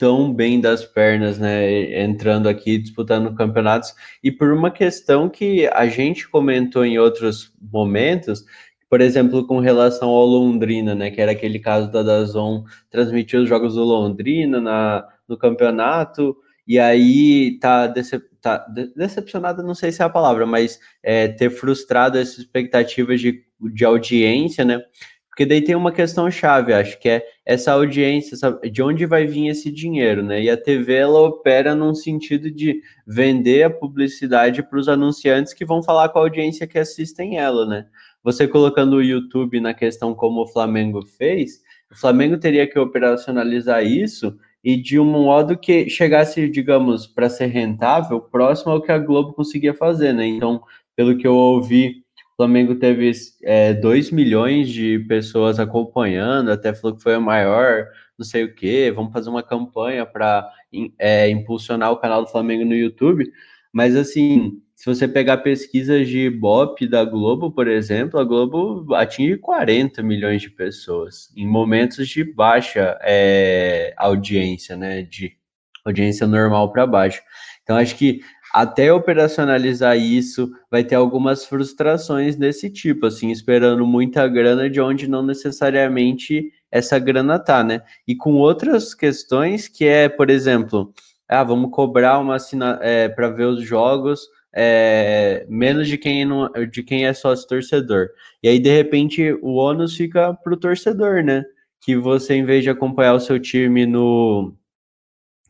[0.00, 2.02] tão bem das pernas, né?
[2.02, 3.94] Entrando aqui, disputando campeonatos,
[4.24, 8.42] e por uma questão que a gente comentou em outros momentos,
[8.88, 11.10] por exemplo, com relação ao Londrina, né?
[11.10, 16.34] Que era aquele caso da Dazon transmitir os jogos do Londrina na, no campeonato,
[16.66, 21.50] e aí tá, decep tá decepcionada, não sei se é a palavra, mas é, ter
[21.50, 24.80] frustrado essas expectativas de, de audiência, né?
[25.28, 28.36] Porque daí tem uma questão chave, acho que é essa audiência,
[28.70, 30.40] de onde vai vir esse dinheiro, né?
[30.40, 35.64] E a TV ela opera num sentido de vender a publicidade para os anunciantes que
[35.64, 37.86] vão falar com a audiência que assistem ela, né?
[38.22, 43.84] Você colocando o YouTube na questão como o Flamengo fez, o Flamengo teria que operacionalizar
[43.84, 48.98] isso e de um modo que chegasse, digamos, para ser rentável, próximo ao que a
[48.98, 50.24] Globo conseguia fazer, né?
[50.24, 50.62] Então,
[50.94, 52.04] pelo que eu ouvi
[52.40, 53.12] Flamengo teve
[53.42, 57.86] é, 2 milhões de pessoas acompanhando, até falou que foi a maior,
[58.18, 60.50] não sei o que, vamos fazer uma campanha para
[60.98, 63.30] é, impulsionar o canal do Flamengo no YouTube.
[63.70, 69.36] Mas assim, se você pegar pesquisas de Ibope da Globo, por exemplo, a Globo atinge
[69.36, 75.02] 40 milhões de pessoas em momentos de baixa é, audiência, né?
[75.02, 75.36] De
[75.84, 77.20] audiência normal para baixo.
[77.62, 78.22] Então, acho que
[78.52, 85.08] até operacionalizar isso, vai ter algumas frustrações desse tipo, assim, esperando muita grana de onde
[85.08, 87.82] não necessariamente essa grana tá, né?
[88.06, 90.92] E com outras questões que é, por exemplo,
[91.28, 96.50] ah, vamos cobrar uma assina é, para ver os jogos é, menos de quem, não,
[96.70, 98.08] de quem é sócio torcedor.
[98.42, 101.44] E aí, de repente, o ônus fica para o torcedor, né?
[101.80, 104.54] Que você, em vez de acompanhar o seu time no,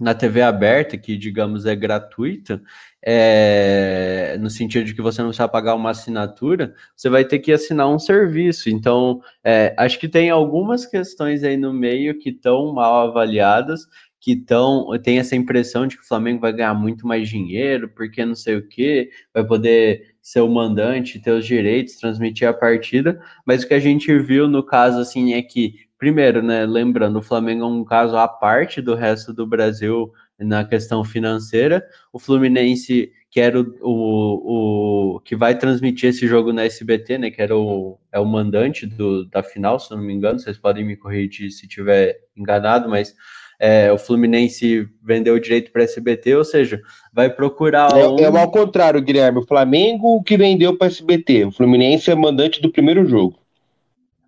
[0.00, 2.62] na TV aberta, que digamos é gratuita,
[3.04, 7.52] é, no sentido de que você não precisa pagar uma assinatura, você vai ter que
[7.52, 8.68] assinar um serviço.
[8.70, 13.86] Então, é, acho que tem algumas questões aí no meio que estão mal avaliadas,
[14.20, 18.24] que estão tem essa impressão de que o Flamengo vai ganhar muito mais dinheiro, porque
[18.24, 23.18] não sei o que, vai poder ser o mandante, ter os direitos, transmitir a partida,
[23.46, 27.22] mas o que a gente viu no caso assim é que primeiro, né, lembrando, o
[27.22, 30.10] Flamengo é um caso à parte do resto do Brasil
[30.40, 31.86] na questão financeira.
[32.12, 37.30] O Fluminense, que era o, o, o, que vai transmitir esse jogo na SBT, né?
[37.30, 40.38] Que era o, é o mandante do, da final, se eu não me engano.
[40.38, 43.14] Vocês podem me corrigir se tiver enganado, mas
[43.58, 46.80] é, o Fluminense vendeu o direito para a SBT, ou seja,
[47.12, 47.94] vai procurar.
[47.96, 48.18] É, um...
[48.18, 49.40] é ao contrário, Guilherme.
[49.40, 51.44] O Flamengo que vendeu para a SBT.
[51.44, 53.38] O Fluminense é mandante do primeiro jogo.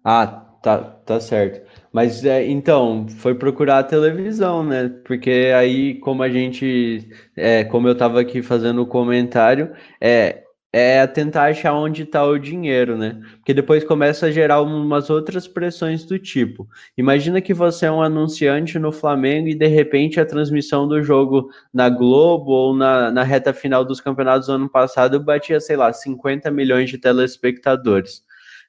[0.04, 0.26] Ah,
[0.62, 1.71] tá, tá certo.
[1.93, 4.88] Mas é, então, foi procurar a televisão, né?
[5.05, 9.70] Porque aí, como a gente, é, como eu estava aqui fazendo o comentário,
[10.01, 13.20] é, é tentar achar onde está o dinheiro, né?
[13.36, 16.66] Porque depois começa a gerar umas outras pressões do tipo.
[16.97, 21.51] Imagina que você é um anunciante no Flamengo e de repente a transmissão do jogo
[21.72, 25.93] na Globo ou na, na reta final dos campeonatos do ano passado batia, sei lá,
[25.93, 28.24] 50 milhões de telespectadores.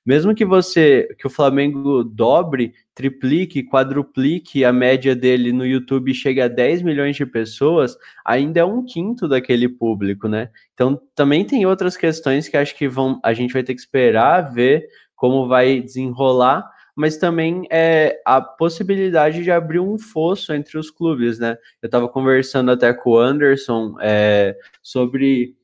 [0.06, 6.42] Mesmo que você, que o Flamengo dobre, triplique, quadruplique a média dele no YouTube chegue
[6.42, 10.50] a 10 milhões de pessoas, ainda é um quinto daquele público, né?
[10.74, 14.54] Então também tem outras questões que acho que vão, a gente vai ter que esperar
[14.54, 20.92] ver como vai desenrolar, mas também é a possibilidade de abrir um fosso entre os
[20.92, 21.58] clubes, né?
[21.82, 25.56] Eu estava conversando até com o Anderson é, sobre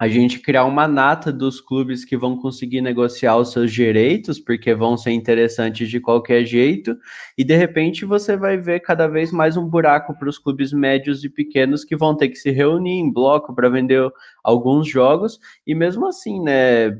[0.00, 4.74] a gente criar uma nata dos clubes que vão conseguir negociar os seus direitos, porque
[4.74, 6.96] vão ser interessantes de qualquer jeito,
[7.36, 11.22] e de repente você vai ver cada vez mais um buraco para os clubes médios
[11.22, 14.10] e pequenos que vão ter que se reunir em bloco para vender
[14.42, 16.98] alguns jogos, e mesmo assim, né?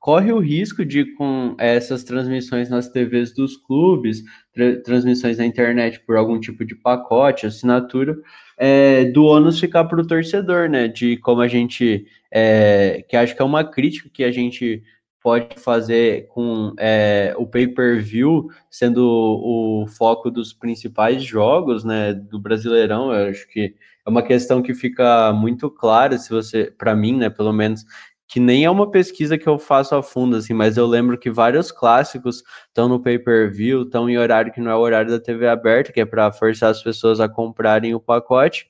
[0.00, 4.22] Corre o risco de, com essas transmissões nas TVs dos clubes,
[4.52, 8.16] tra transmissões na internet por algum tipo de pacote, assinatura,
[8.56, 10.88] é, do ônus ficar para o torcedor, né?
[10.88, 12.06] De como a gente.
[12.32, 14.82] É, que acho que é uma crítica que a gente
[15.22, 22.40] pode fazer com é, o pay-per-view sendo o, o, foco dos principais jogos, né, do
[22.40, 23.12] Brasileirão.
[23.12, 23.74] Eu acho que
[24.06, 27.84] é uma questão que fica muito clara, se você, para mim, né, pelo menos,
[28.30, 31.28] que nem é uma pesquisa que eu faço a fundo, assim, mas eu lembro que
[31.28, 35.48] vários clássicos estão no pay-per-view, estão em horário que não é o horário da TV
[35.48, 38.68] aberta, que é para forçar as pessoas a comprarem o pacote.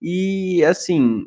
[0.00, 1.26] E, assim,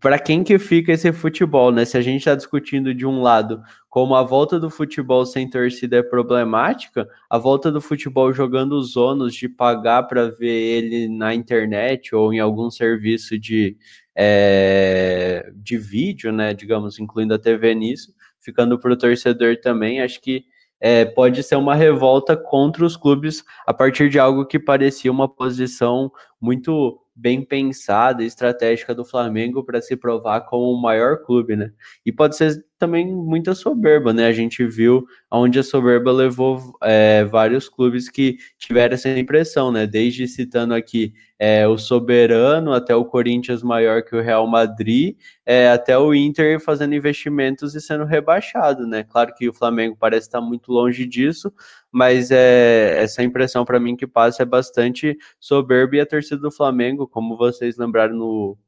[0.00, 1.84] para quem que fica esse futebol, né?
[1.84, 5.96] Se a gente está discutindo de um lado como a volta do futebol sem torcida
[5.96, 11.34] é problemática, a volta do futebol jogando os ônus de pagar para ver ele na
[11.34, 13.76] internet ou em algum serviço de,
[14.14, 16.54] é, de vídeo, né?
[16.54, 20.44] Digamos, incluindo a TV nisso, ficando para o torcedor também, acho que
[20.80, 25.28] é, pode ser uma revolta contra os clubes a partir de algo que parecia uma
[25.28, 26.10] posição
[26.40, 31.70] muito bem pensada e estratégica do Flamengo para se provar como o maior clube, né?
[32.04, 34.26] E pode ser também muita soberba, né?
[34.26, 39.86] A gente viu onde a soberba levou é, vários clubes que tiveram essa impressão, né?
[39.86, 45.16] Desde citando aqui é, o Soberano até o Corinthians maior que o Real Madrid,
[45.46, 49.04] é, até o Inter fazendo investimentos e sendo rebaixado, né?
[49.04, 51.52] Claro que o Flamengo parece estar muito longe disso,
[51.92, 56.50] mas é, essa impressão para mim que passa é bastante soberba e a torcida do
[56.50, 58.58] Flamengo, como vocês lembraram no,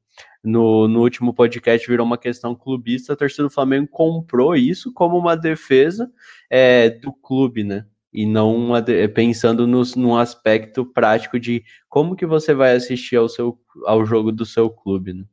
[0.45, 5.17] no, no último podcast, virou uma questão clubista, a torcida do Flamengo comprou isso como
[5.17, 6.11] uma defesa
[6.51, 7.87] é, do clube, né?
[8.13, 8.83] E não uma,
[9.13, 14.31] pensando no, num aspecto prático de como que você vai assistir ao, seu, ao jogo
[14.31, 15.25] do seu clube, né?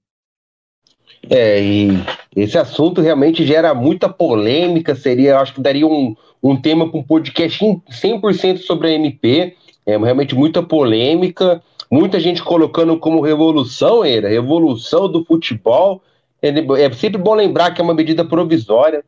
[1.29, 1.89] É, e
[2.35, 7.03] esse assunto realmente gera muita polêmica, seria, acho que daria um, um tema para um
[7.03, 9.55] podcast 100% sobre a MP,
[9.85, 11.61] é realmente muita polêmica,
[11.91, 16.01] muita gente colocando como revolução, era revolução do futebol,
[16.41, 19.03] é, sempre bom lembrar que é uma medida provisória,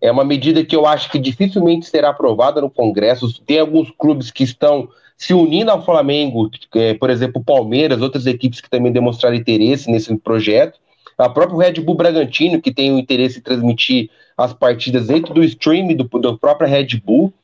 [0.00, 3.42] é uma medida que eu acho que dificilmente será aprovada no Congresso.
[3.44, 8.60] Tem alguns clubes que estão se unindo ao Flamengo, é, por exemplo, Palmeiras, outras equipes
[8.60, 10.78] que também demonstraram interesse nesse projeto.
[11.18, 15.42] A própria Red Bull Bragantino, que tem o interesse em transmitir as partidas dentro do
[15.42, 17.34] stream do, do próprio Red Bull,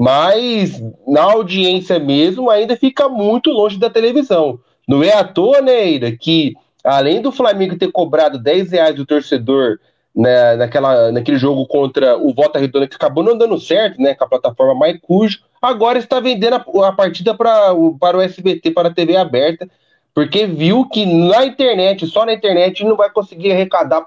[0.00, 4.58] mas na audiência mesmo ainda fica muito longe da televisão.
[4.88, 9.78] Não é à toa, né, que além do Flamengo ter cobrado 10 reais do torcedor
[10.16, 14.24] né, naquela, naquele jogo contra o Volta Redonda, que acabou não dando certo, né, com
[14.24, 18.94] a plataforma MyCujo, agora está vendendo a, a partida pra, para o SBT, para a
[18.94, 19.68] TV aberta,
[20.14, 24.06] porque viu que na internet, só na internet, não vai conseguir arrecadar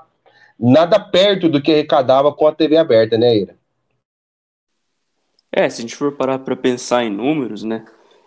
[0.60, 3.62] nada perto do que arrecadava com a TV aberta, né, Ira?
[5.56, 7.86] É, se a gente for parar para pensar em números, né,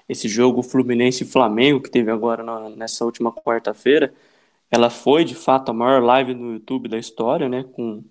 [0.08, 4.14] esse jogo Fluminense e Flamengo que teve agora na, nessa última quarta-feira,
[4.70, 8.04] ela foi de fato a maior live no YouTube da história, né, com,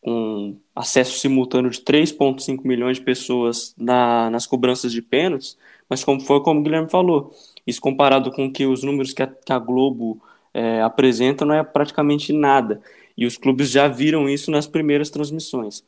[0.00, 5.56] com acesso simultâneo de 3,5 milhões de pessoas na, nas cobranças de pênaltis,
[5.88, 7.32] mas como foi como o Guilherme falou,
[7.64, 10.20] isso comparado com que os números que a, que a Globo
[10.52, 12.80] é, apresenta não é praticamente nada.
[13.16, 15.84] E os clubes já viram isso nas primeiras transmissões.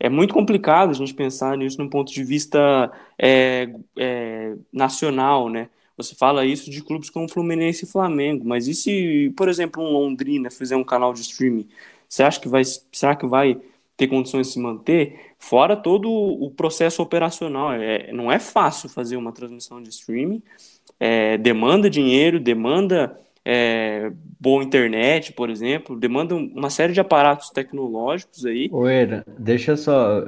[0.00, 5.68] É muito complicado a gente pensar nisso num ponto de vista é, é, nacional, né?
[5.96, 9.90] Você fala isso de clubes como Fluminense e Flamengo, mas e se, por exemplo, um
[9.90, 11.68] Londrina fizer um canal de streaming?
[12.08, 13.60] Você acha que vai, será que vai
[13.96, 15.34] ter condições de se manter?
[15.38, 20.40] Fora todo o processo operacional, é, não é fácil fazer uma transmissão de streaming,
[21.00, 23.18] é, demanda dinheiro, demanda
[23.50, 28.68] é, boa internet, por exemplo, demanda uma série de aparatos tecnológicos aí.
[28.70, 30.22] Oeira, deixa só,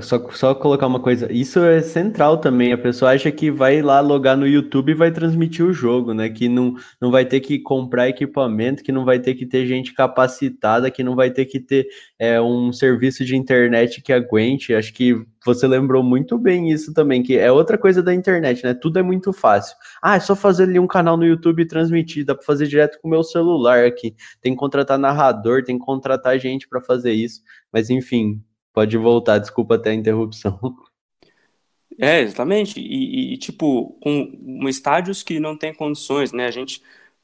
[0.00, 1.26] só, só colocar uma coisa.
[1.32, 2.72] Isso é central também.
[2.72, 6.28] A pessoa acha que vai lá logar no YouTube e vai transmitir o jogo, né?
[6.28, 9.92] Que não, não vai ter que comprar equipamento, que não vai ter que ter gente
[9.92, 14.72] capacitada, que não vai ter que ter é, um serviço de internet que aguente.
[14.72, 15.16] Acho que
[15.46, 18.74] você lembrou muito bem isso também, que é outra coisa da internet, né?
[18.74, 19.76] Tudo é muito fácil.
[20.02, 22.98] Ah, é só fazer ali um canal no YouTube e transmitir, dá para fazer direto
[23.00, 24.14] com o meu celular aqui.
[24.40, 27.42] Tem que contratar narrador, tem que contratar gente para fazer isso.
[27.72, 28.42] Mas enfim,
[28.72, 30.58] pode voltar, desculpa até a interrupção.
[31.98, 32.78] É, exatamente.
[32.78, 36.44] E, e tipo, com estádios que não tem condições, né?
[36.44, 36.82] A gente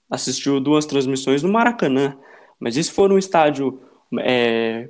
[0.08, 2.16] assistiu duas transmissões no Maracanã,
[2.58, 3.82] mas isso for um estádio
[4.20, 4.88] é,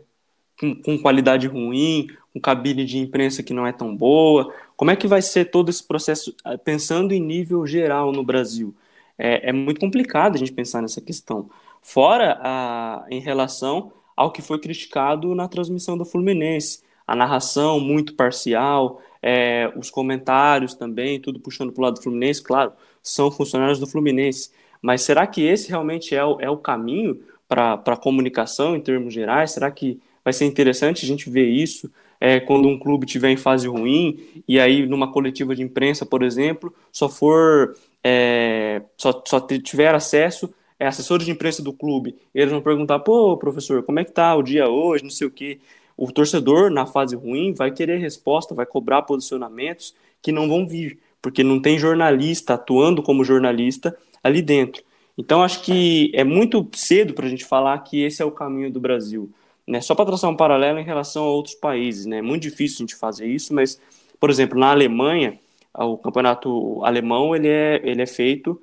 [0.59, 4.53] com, com qualidade ruim, com cabine de imprensa que não é tão boa?
[4.77, 8.75] Como é que vai ser todo esse processo, ah, pensando em nível geral no Brasil?
[9.19, 11.49] É, é muito complicado a gente pensar nessa questão.
[11.83, 18.15] Fora a, em relação ao que foi criticado na transmissão do Fluminense, a narração muito
[18.15, 22.73] parcial, é, os comentários também, tudo puxando para o lado do Fluminense, claro,
[23.03, 24.51] são funcionários do Fluminense.
[24.81, 29.13] Mas será que esse realmente é o, é o caminho para a comunicação em termos
[29.13, 29.53] gerais?
[29.53, 31.91] Será que vai ser interessante a gente ver isso
[32.25, 36.23] é, quando um clube tiver em fase ruim e aí numa coletiva de imprensa, por
[36.23, 42.53] exemplo, só for é, só, só tiver acesso é assessores de imprensa do clube, eles
[42.53, 45.59] vão perguntar, pô, professor, como é que tá o dia hoje, não sei o quê.
[45.97, 51.01] O torcedor, na fase ruim, vai querer resposta, vai cobrar posicionamentos que não vão vir,
[51.21, 54.83] porque não tem jornalista atuando como jornalista ali dentro.
[55.19, 58.71] Então, acho que é muito cedo para a gente falar que esse é o caminho
[58.71, 59.31] do Brasil.
[59.67, 59.81] Né?
[59.81, 62.19] Só para traçar um paralelo em relação a outros países, né?
[62.19, 63.81] É muito difícil a gente fazer isso, mas,
[64.19, 65.39] por exemplo, na Alemanha,
[65.75, 68.61] o campeonato alemão ele é, ele é feito,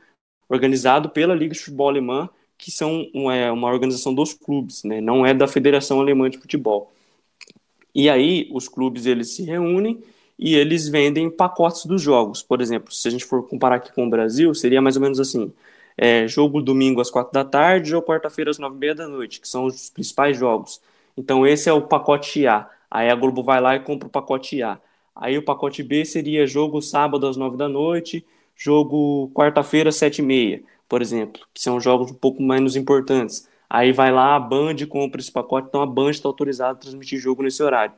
[0.48, 5.00] organizado pela Liga de Futebol Alemã, que são uma, é uma organização dos clubes, né?
[5.00, 6.92] não é da Federação Alemã de Futebol.
[7.96, 10.04] E aí os clubes eles se reúnem
[10.38, 12.44] e eles vendem pacotes dos jogos.
[12.44, 15.20] Por exemplo, se a gente for comparar aqui com o Brasil, seria mais ou menos
[15.20, 15.52] assim:
[15.98, 19.42] é, jogo domingo às quatro da tarde ou quarta-feira às nove e meia da noite,
[19.42, 20.82] que são os principais jogos.
[21.20, 22.70] Então esse é o pacote A.
[22.90, 24.80] Aí a Globo vai lá e compra o pacote A.
[25.14, 30.20] Aí o pacote B seria jogo sábado às nove da noite, jogo quarta-feira às sete
[30.20, 33.50] e meia, por exemplo, que são jogos um pouco menos importantes.
[33.70, 37.20] Aí vai lá, a Band compra esse pacote, então a Band está autorizada a transmitir
[37.20, 37.94] jogo nesse horário.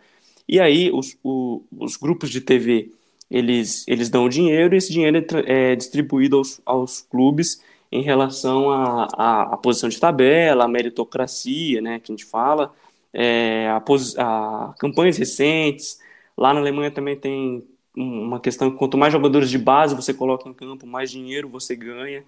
[0.50, 2.92] E aí os, o, os grupos de TV,
[3.30, 7.62] eles, eles dão dinheiro e esse dinheiro é, é distribuído aos, aos clubes
[7.92, 12.74] em relação à posição de tabela, a meritocracia, né, que a gente fala,
[13.14, 13.84] é, a,
[14.18, 16.00] a, campanhas recentes.
[16.38, 17.64] Lá na Alemanha também tem
[17.96, 21.76] uma questão que quanto mais jogadores de base você coloca em campo, mais dinheiro você
[21.76, 22.24] ganha.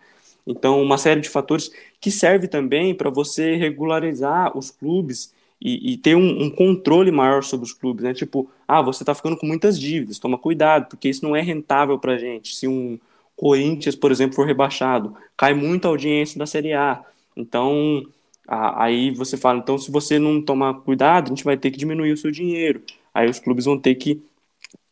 [0.45, 1.71] Então, uma série de fatores
[2.01, 7.43] que serve também para você regularizar os clubes e, e ter um, um, controle maior
[7.43, 8.13] sobre os clubes, né?
[8.13, 11.97] Tipo, ah, você está ficando com muitas dívidas, toma cuidado, porque isso não é rentável
[11.97, 12.53] para gente.
[12.53, 12.99] Se um,
[13.36, 17.03] Corinthians, por exemplo, for rebaixado, cai muito a audiência da Série A.
[17.36, 18.03] Então,
[18.47, 22.11] aí você fala, então se você não tomar cuidado, a gente vai ter que diminuir
[22.11, 22.81] o seu dinheiro.
[23.13, 24.21] Aí os clubes vão ter que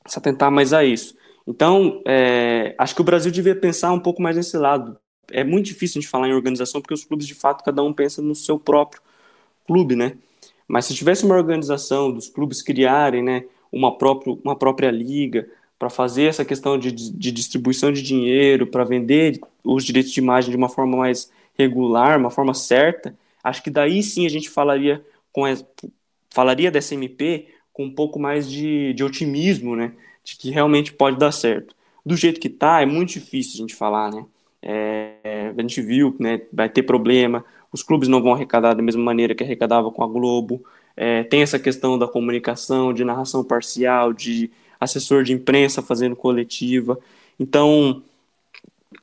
[0.07, 1.15] se atentar mais a isso.
[1.47, 4.97] Então, é, acho que o Brasil devia pensar um pouco mais nesse lado.
[5.31, 7.93] É muito difícil a gente falar em organização, porque os clubes, de fato, cada um
[7.93, 9.01] pensa no seu próprio
[9.65, 10.17] clube, né?
[10.67, 15.47] Mas se tivesse uma organização dos clubes criarem, né, uma, próprio, uma própria liga,
[15.77, 20.51] para fazer essa questão de, de distribuição de dinheiro, para vender os direitos de imagem
[20.51, 25.03] de uma forma mais regular, uma forma certa, acho que daí sim a gente falaria
[25.31, 25.43] com
[26.29, 31.17] falaria dessa MP com um pouco mais de, de otimismo, né, de que realmente pode
[31.17, 31.75] dar certo.
[32.05, 34.25] Do jeito que tá, é muito difícil a gente falar, né.
[34.61, 39.01] É, a gente viu, né, vai ter problema, os clubes não vão arrecadar da mesma
[39.01, 40.63] maneira que arrecadava com a Globo.
[40.95, 46.99] É, tem essa questão da comunicação, de narração parcial, de assessor de imprensa fazendo coletiva.
[47.39, 48.03] Então,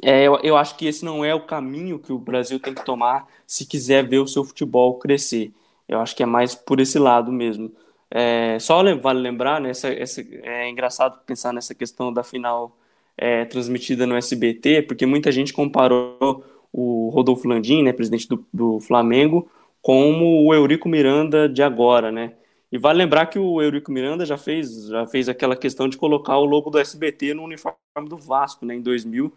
[0.02, 2.84] é, eu, eu acho que esse não é o caminho que o Brasil tem que
[2.84, 5.52] tomar se quiser ver o seu futebol crescer.
[5.88, 7.72] Eu acho que é mais por esse lado mesmo.
[8.10, 12.76] É, só vale lembrar, né, essa, essa, é engraçado pensar nessa questão da final
[13.16, 18.80] é, transmitida no SBT, porque muita gente comparou o Rodolfo Landim, né, presidente do, do
[18.80, 19.50] Flamengo,
[19.82, 22.34] como o Eurico Miranda de agora, né?
[22.70, 26.36] E vale lembrar que o Eurico Miranda já fez, já fez aquela questão de colocar
[26.38, 27.74] o logo do SBT no uniforme
[28.08, 29.32] do Vasco, né, em 2000,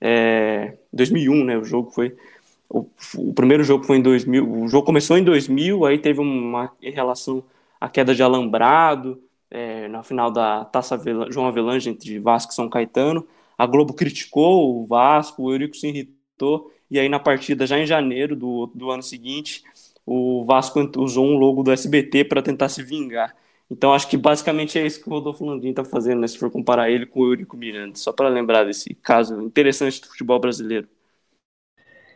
[0.00, 2.16] é, 2001, né, o jogo foi
[2.68, 2.86] o,
[3.16, 6.90] o, primeiro jogo foi em 2000, o jogo começou em 2000, aí teve uma em
[6.90, 7.44] relação
[7.80, 12.68] à queda de alambrado, é, na final da Taça João Avelange entre Vasco e São
[12.68, 13.26] Caetano,
[13.56, 17.86] a Globo criticou o Vasco, o Eurico se irritou, e aí na partida já em
[17.86, 19.62] janeiro do, do ano seguinte,
[20.04, 23.34] o Vasco usou um logo do SBT para tentar se vingar.
[23.70, 26.50] Então acho que basicamente é isso que o Rodolfo Landim está fazendo, né, se for
[26.50, 30.86] comparar ele com o Eurico Miranda, só para lembrar desse caso interessante do futebol brasileiro.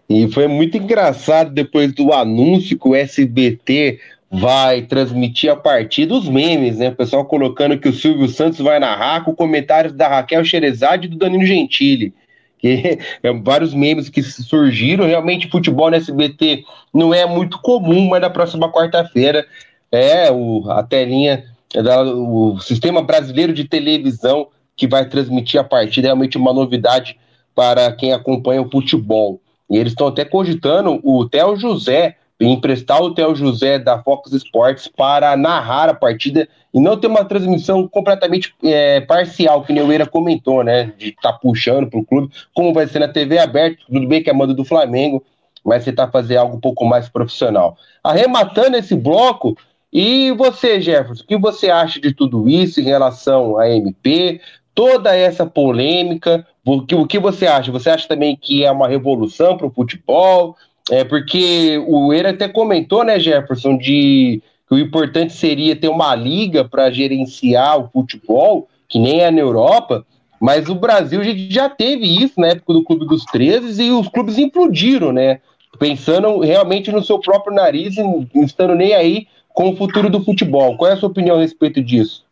[0.09, 6.29] E foi muito engraçado depois do anúncio que o SBT vai transmitir a partida, os
[6.29, 6.91] memes, né?
[6.91, 11.11] O pessoal colocando que o Silvio Santos vai narrar com comentários da Raquel Xerezade e
[11.11, 12.15] do Danilo Gentili
[12.59, 15.07] que é, vários memes que surgiram.
[15.07, 19.47] Realmente, futebol no SBT não é muito comum, mas na próxima quarta-feira
[19.91, 26.07] é o, a telinha, da, o Sistema Brasileiro de Televisão que vai transmitir a partida.
[26.07, 27.19] É realmente uma novidade
[27.55, 29.41] para quem acompanha o futebol.
[29.69, 34.87] E eles estão até cogitando o Theo José emprestar o Theo José da Fox Sports
[34.87, 40.07] para narrar a partida e não ter uma transmissão completamente é, parcial, que o Eira
[40.07, 40.93] comentou, né?
[40.97, 44.23] De estar tá puxando para o clube, como vai ser na TV aberta, tudo bem
[44.23, 45.25] que é mando do Flamengo,
[45.65, 47.77] mas tentar fazer algo um pouco mais profissional.
[48.05, 49.57] Arrematando esse bloco,
[49.93, 54.41] e você, Jefferson, o que você acha de tudo isso em relação à MP?
[54.75, 57.73] Toda essa polêmica, o que, o que você acha?
[57.73, 60.57] Você acha também que é uma revolução para o futebol?
[60.91, 66.15] É porque o Eira até comentou, né, Jefferson, de que o importante seria ter uma
[66.15, 70.05] liga para gerenciar o futebol, que nem é na Europa,
[70.41, 71.21] mas o Brasil
[71.51, 75.41] já teve isso na época do Clube dos 13 e os clubes implodiram, né?
[75.79, 80.23] Pensando realmente no seu próprio nariz e não estando nem aí com o futuro do
[80.23, 80.77] futebol.
[80.77, 82.25] Qual é a sua opinião a respeito disso?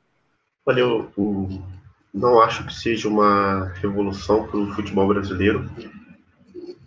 [0.64, 1.60] Olha, eu, eu
[2.12, 5.70] não acho que seja uma revolução para o futebol brasileiro.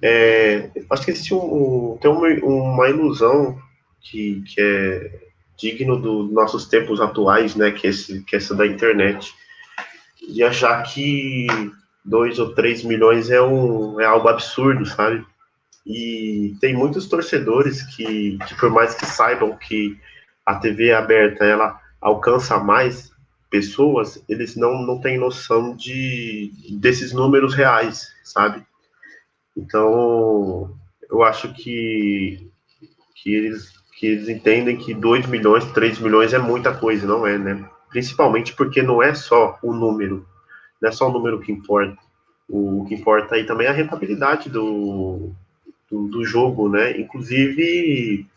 [0.01, 3.57] É, acho que existe um, tem uma, uma ilusão
[4.01, 5.19] que, que é
[5.57, 9.33] digno dos nossos tempos atuais, né, que, é esse, que é essa da internet,
[10.31, 11.47] de achar que
[12.05, 15.25] 2 ou 3 milhões é, um, é algo absurdo, sabe?
[15.85, 19.97] E tem muitos torcedores que, que, por mais que saibam que
[20.49, 23.11] a TV aberta ela alcança mais
[23.51, 28.63] pessoas, eles não, não têm noção de, desses números reais, sabe?
[29.55, 30.75] Então,
[31.07, 32.49] eu acho que,
[33.15, 37.37] que, eles, que eles entendem que 2 milhões, 3 milhões é muita coisa, não é,
[37.37, 37.69] né?
[37.89, 40.25] Principalmente porque não é só o número,
[40.81, 41.97] não é só o número que importa.
[42.49, 45.31] O que importa aí também é a rentabilidade do,
[45.91, 46.99] do, do jogo, né?
[46.99, 48.27] Inclusive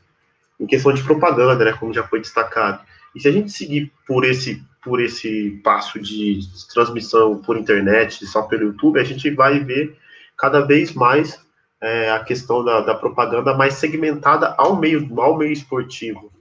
[0.63, 1.73] em questão de propaganda, né?
[1.73, 2.81] Como já foi destacado.
[3.15, 6.41] E se a gente seguir por esse por esse passo de
[6.75, 9.97] transmissão por internet, só pelo YouTube, a gente vai ver
[10.37, 11.41] cada vez mais
[11.81, 16.33] é, a questão da, da, propaganda mais segmentada ao meio, ao meio esportivo,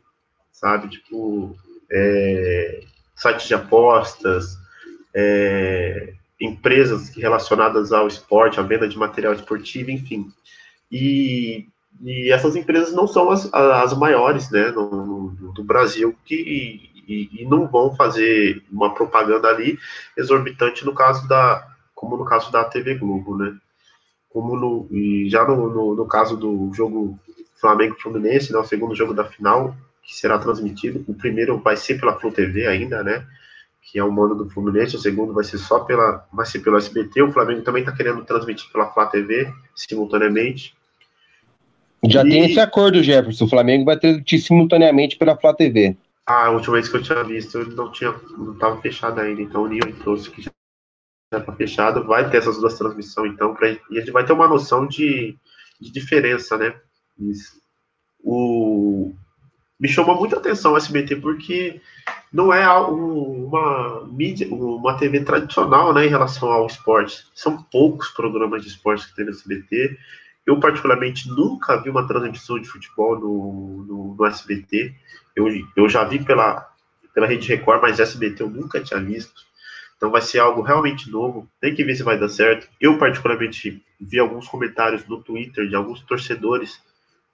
[0.52, 0.90] sabe?
[0.90, 1.56] Tipo,
[1.92, 2.82] é,
[3.16, 4.58] sites de apostas,
[5.14, 10.32] é, empresas relacionadas ao esporte, à venda de material esportivo, enfim.
[10.92, 11.68] E,
[12.00, 16.36] e essas empresas não são as, as maiores, né, no, no do Brasil, que
[17.08, 19.78] e, e, não vão fazer uma propaganda ali
[20.18, 23.58] exorbitante no caso da, como no caso da TV Globo, né?
[24.30, 27.20] como no, e já no, no, no caso do jogo
[27.60, 32.18] Flamengo-Fluminense, né, o segundo jogo da final, que será transmitido, o primeiro vai ser pela
[32.18, 33.26] Flu TV ainda, né,
[33.82, 36.78] que é o mando do Fluminense, o segundo vai ser só pela, vai ser pelo
[36.78, 40.76] SBT, o Flamengo também está querendo transmitir pela Flá TV, simultaneamente.
[42.08, 42.30] Já e...
[42.30, 45.96] tem esse acordo, Jefferson, o Flamengo vai transmitir simultaneamente pela Flá TV.
[46.26, 49.42] Ah, a última vez que eu tinha visto, ele não tinha, não estava fechado ainda,
[49.42, 50.52] então o Nil trouxe que já
[51.40, 54.48] tá fechado, vai ter essas duas transmissões, então, pra, e a gente vai ter uma
[54.48, 55.36] noção de,
[55.80, 56.74] de diferença, né?
[58.24, 59.14] O,
[59.80, 61.82] me chamou muita atenção o SBT porque
[62.32, 67.26] não é uma mídia, uma TV tradicional, né, em relação ao esporte.
[67.34, 69.98] São poucos programas de esporte que tem no SBT.
[70.46, 74.94] Eu, particularmente, nunca vi uma transmissão de futebol no, no, no SBT.
[75.36, 76.68] Eu, eu já vi pela,
[77.14, 79.42] pela Rede Record, mas SBT eu nunca tinha visto.
[79.96, 81.48] Então vai ser algo realmente novo.
[81.60, 82.68] Tem que ver se vai dar certo.
[82.80, 86.82] Eu, particularmente, vi alguns comentários no Twitter de alguns torcedores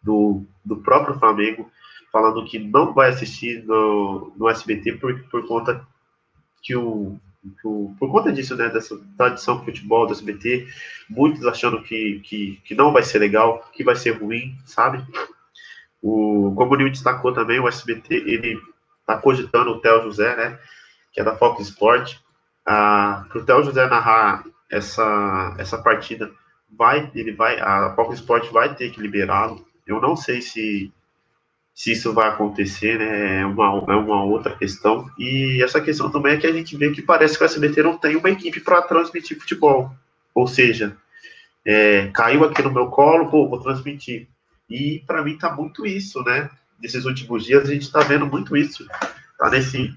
[0.03, 1.72] do, do próprio Flamengo
[2.12, 5.86] falando que não vai assistir no, no SBT por, por conta
[6.62, 7.20] que o,
[7.64, 10.68] o, por conta disso, né, dessa tradição de futebol do SBT,
[11.10, 15.04] muitos achando que, que, que não vai ser legal, que vai ser ruim, sabe?
[16.02, 18.60] O, como o Nil destacou também, o SBT, ele
[19.02, 20.60] está cogitando o Theo José, né,
[21.12, 22.18] que é da Fox Sport,
[22.64, 26.32] para o Theo José narrar essa, essa partida,
[26.70, 29.66] vai, ele vai, a Fox Sport vai ter que liberá-lo.
[29.86, 30.91] Eu não sei se
[31.78, 35.08] se isso vai acontecer, né, é uma, é uma outra questão.
[35.16, 37.96] E essa questão também é que a gente vê que parece que o SBT não
[37.96, 39.94] tem uma equipe para transmitir futebol.
[40.34, 40.98] Ou seja,
[41.64, 44.28] é, caiu aqui no meu colo, pô, vou transmitir.
[44.68, 46.50] E para mim tá muito isso, né?
[46.82, 48.84] Nesses últimos dias a gente tá vendo muito isso.
[49.38, 49.94] Tá nesse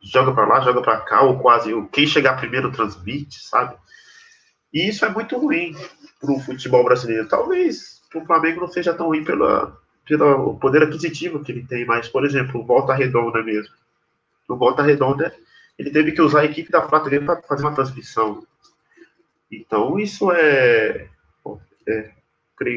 [0.00, 3.74] joga para lá, joga para cá, ou quase quem chegar primeiro transmite, sabe?
[4.72, 5.74] E isso é muito ruim
[6.20, 7.26] pro futebol brasileiro.
[7.26, 9.76] Talvez pro Flamengo não seja tão ruim pela,
[10.06, 13.74] pelo poder aquisitivo que ele tem, mas, por exemplo, o Volta Redonda mesmo.
[14.48, 15.34] O Volta Redonda,
[15.78, 18.46] ele teve que usar a equipe da Flá para fazer uma transmissão.
[19.50, 21.08] Então, isso é,
[21.88, 22.10] é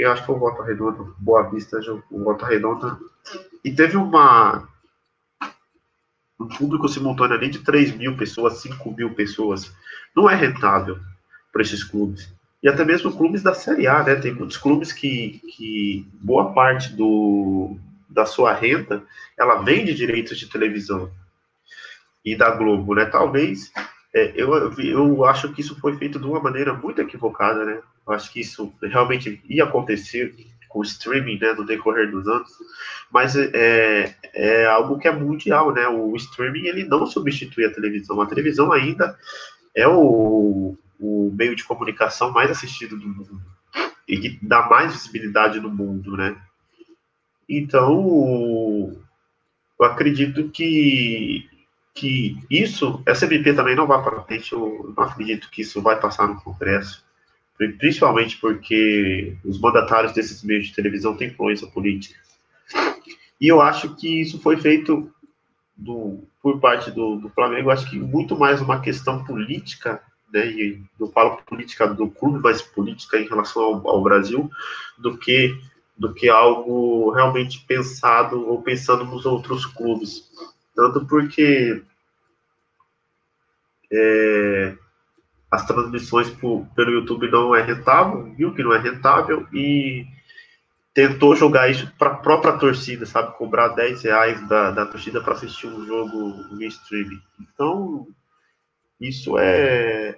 [0.10, 1.80] acho que foi o Volta Redonda, Boa Vista,
[2.12, 2.98] o Volta Redonda.
[3.64, 4.68] E teve uma
[6.40, 9.74] um público simultâneo ali de 3 mil pessoas, 5 mil pessoas.
[10.16, 11.00] Não é rentável
[11.52, 12.32] para esses clubes
[12.62, 14.16] e até mesmo clubes da Série A, né?
[14.16, 17.78] Tem muitos clubes que, que boa parte do,
[18.10, 19.04] da sua renda
[19.38, 21.12] ela vem de direitos de televisão
[22.26, 23.06] e da Globo, né?
[23.06, 23.72] Talvez
[24.14, 27.80] é, eu, eu acho que isso foi feito de uma maneira muito equivocada, né?
[28.08, 30.34] Eu acho que isso realmente ia acontecer
[30.68, 32.50] com o streaming, né, no decorrer dos anos,
[33.10, 35.88] mas é, é algo que é mundial, né?
[35.88, 39.18] O streaming ele não substitui a televisão, a televisão ainda
[39.76, 43.42] é o, o meio de comunicação mais assistido do mundo
[44.08, 46.38] e que dá mais visibilidade no mundo, né?
[47.48, 48.96] Então,
[49.80, 51.50] eu acredito que
[51.98, 56.00] que isso, essa MP também não vai para frente, eu não acredito que isso vai
[56.00, 57.04] passar no Congresso,
[57.80, 62.20] principalmente porque os mandatários desses meios de televisão têm influência política.
[63.42, 65.12] E eu acho que isso foi feito
[65.76, 70.02] do, por parte do, do Flamengo, acho que muito mais uma questão política
[70.32, 74.50] né, e não falo política do clube, mas política em relação ao, ao, Brasil,
[74.98, 75.58] do que
[75.98, 80.30] do que algo realmente pensado ou pensando nos outros clubes.
[80.76, 81.82] Tanto porque
[83.92, 84.78] é,
[85.50, 90.06] as transmissões por, pelo YouTube não é rentável, viu que não é rentável e
[90.94, 93.38] tentou jogar isso para a própria torcida, sabe?
[93.38, 96.18] Cobrar 10 reais da, da torcida para assistir um jogo
[96.52, 97.22] no streaming.
[97.40, 98.08] Então,
[99.00, 100.18] isso é,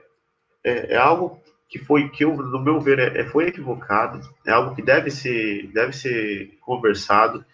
[0.64, 4.52] é, é, algo que foi que eu, no meu ver é, é, foi equivocado é
[4.52, 7.46] algo que deve ser deve ser conversado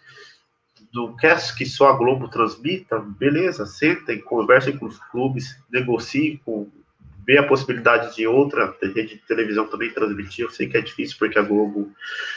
[0.92, 1.14] do
[1.56, 6.70] que só a Globo transmita beleza sentem conversem com os clubes negociem com
[7.26, 10.44] vê a possibilidade de outra rede de televisão também transmitir.
[10.44, 11.92] Eu sei que é difícil porque a Globo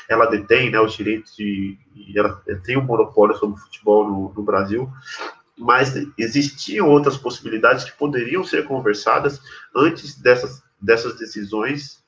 [0.09, 1.77] ela detém né, os direitos de
[2.15, 4.89] ela tem um monopólio sobre o futebol no, no Brasil,
[5.59, 9.41] mas existiam outras possibilidades que poderiam ser conversadas
[9.75, 12.01] antes dessas, dessas decisões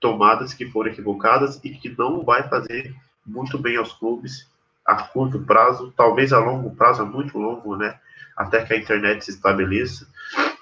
[0.00, 2.94] tomadas que foram equivocadas e que não vai fazer
[3.26, 4.48] muito bem aos clubes
[4.86, 7.98] a curto prazo, talvez a longo prazo, a muito longo, né?
[8.36, 10.06] Até que a internet se estabeleça.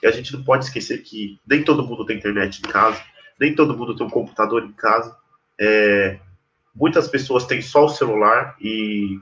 [0.03, 3.01] E a gente não pode esquecer que nem todo mundo tem internet em casa,
[3.39, 5.17] nem todo mundo tem um computador em casa.
[5.59, 6.19] É,
[6.75, 9.19] muitas pessoas têm só o celular e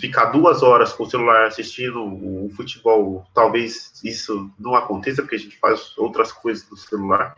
[0.00, 5.38] ficar duas horas com o celular assistindo o futebol, talvez isso não aconteça, porque a
[5.38, 7.36] gente faz outras coisas no celular.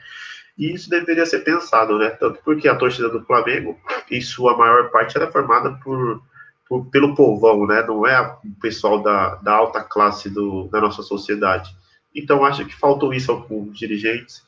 [0.56, 2.10] E isso deveria ser pensado, né?
[2.10, 3.78] Tanto porque a torcida do Flamengo,
[4.10, 6.20] em sua maior parte, era é formada por,
[6.69, 7.82] por pelo povão, né?
[7.82, 11.77] Não é o pessoal da, da alta classe do, da nossa sociedade.
[12.15, 14.43] Então, acho que faltou isso aos dirigentes.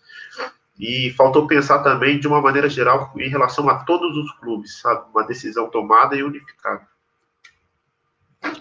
[0.78, 5.04] E faltou pensar também, de uma maneira geral, em relação a todos os clubes, sabe?
[5.12, 6.89] Uma decisão tomada e unificada.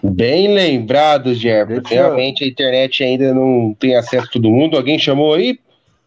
[0.02, 1.82] Bem lembrado, Gerber.
[1.86, 4.76] Realmente a internet ainda não tem acesso a todo mundo.
[4.76, 5.58] Alguém chamou aí?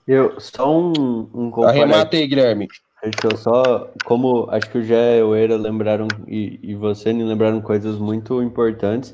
[0.07, 2.67] Eu, só um, um Arremata aí, Guilherme.
[3.03, 7.11] Deixa eu só, como acho que o Jé e o Eira lembraram, e, e você
[7.11, 9.13] me lembraram coisas muito importantes.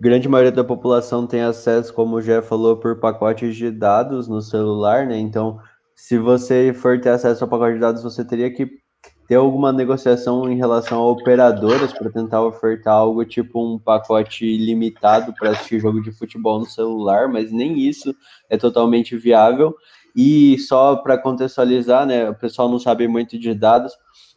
[0.00, 4.40] Grande maioria da população tem acesso, como o Jé falou, por pacotes de dados no
[4.40, 5.18] celular, né?
[5.18, 5.58] Então,
[5.94, 8.79] se você for ter acesso ao pacote de dados, você teria que
[9.30, 15.32] ter alguma negociação em relação a operadoras para tentar ofertar algo tipo um pacote limitado
[15.38, 18.12] para assistir jogo de futebol no celular, mas nem isso
[18.48, 19.72] é totalmente viável.
[20.16, 23.92] E só para contextualizar, né, o pessoal não sabe muito de dados.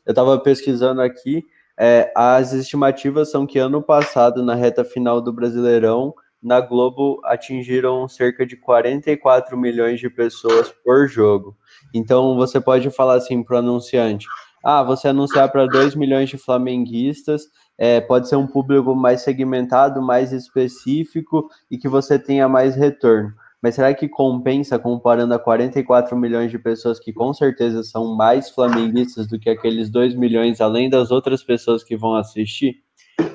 [0.05, 1.43] Eu estava pesquisando aqui,
[1.75, 8.07] É, as estimativas são que ano passado, na reta final do Brasileirão, na Globo atingiram
[8.07, 11.57] cerca de 44 milhões de pessoas por jogo.
[11.95, 14.27] Então você pode falar assim para o anunciante:
[14.63, 17.43] ah, você anunciar para 2 milhões de flamenguistas,
[17.77, 23.33] é, pode ser um público mais segmentado, mais específico e que você tenha mais retorno.
[23.61, 28.49] Mas será que compensa comparando a 44 milhões de pessoas que com certeza são mais
[28.49, 32.75] flamenguistas do que aqueles 2 milhões, além das outras pessoas que vão assistir?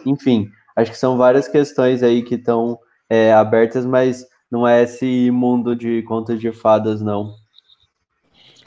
[0.04, 2.78] Enfim, acho que são várias questões aí que estão
[3.08, 7.34] é, abertas, mas não é esse mundo de contos de fadas, não.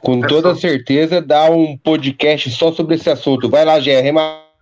[0.02, 3.50] Com toda certeza, dá um podcast só sobre esse assunto.
[3.50, 4.02] Vai lá, Gé,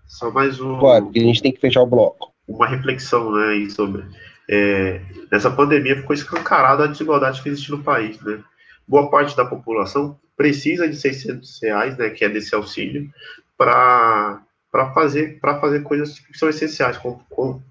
[0.06, 0.76] Só mais um.
[0.76, 2.34] Agora, a gente tem que fechar o bloco.
[2.48, 4.04] Uma reflexão, né, aí sobre
[4.50, 5.00] é,
[5.32, 8.40] nessa pandemia ficou escancarada a desigualdade que existe no país, né?
[8.88, 13.10] Boa parte da população precisa de 600 reais, né, que é desse auxílio,
[13.58, 14.42] para
[14.72, 17.24] para fazer para fazer coisas que são essenciais, como,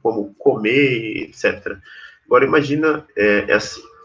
[0.03, 1.77] como, comer, etc.
[2.27, 3.47] Agora imagina é,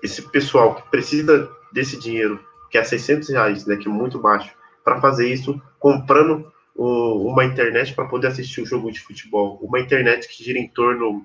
[0.02, 2.40] esse pessoal que precisa desse dinheiro,
[2.74, 4.52] que é 600 reais, né, que é muito baixo,
[4.84, 9.80] para fazer isso comprando o, uma internet para poder assistir o jogo de futebol, uma
[9.80, 11.24] internet que gira em torno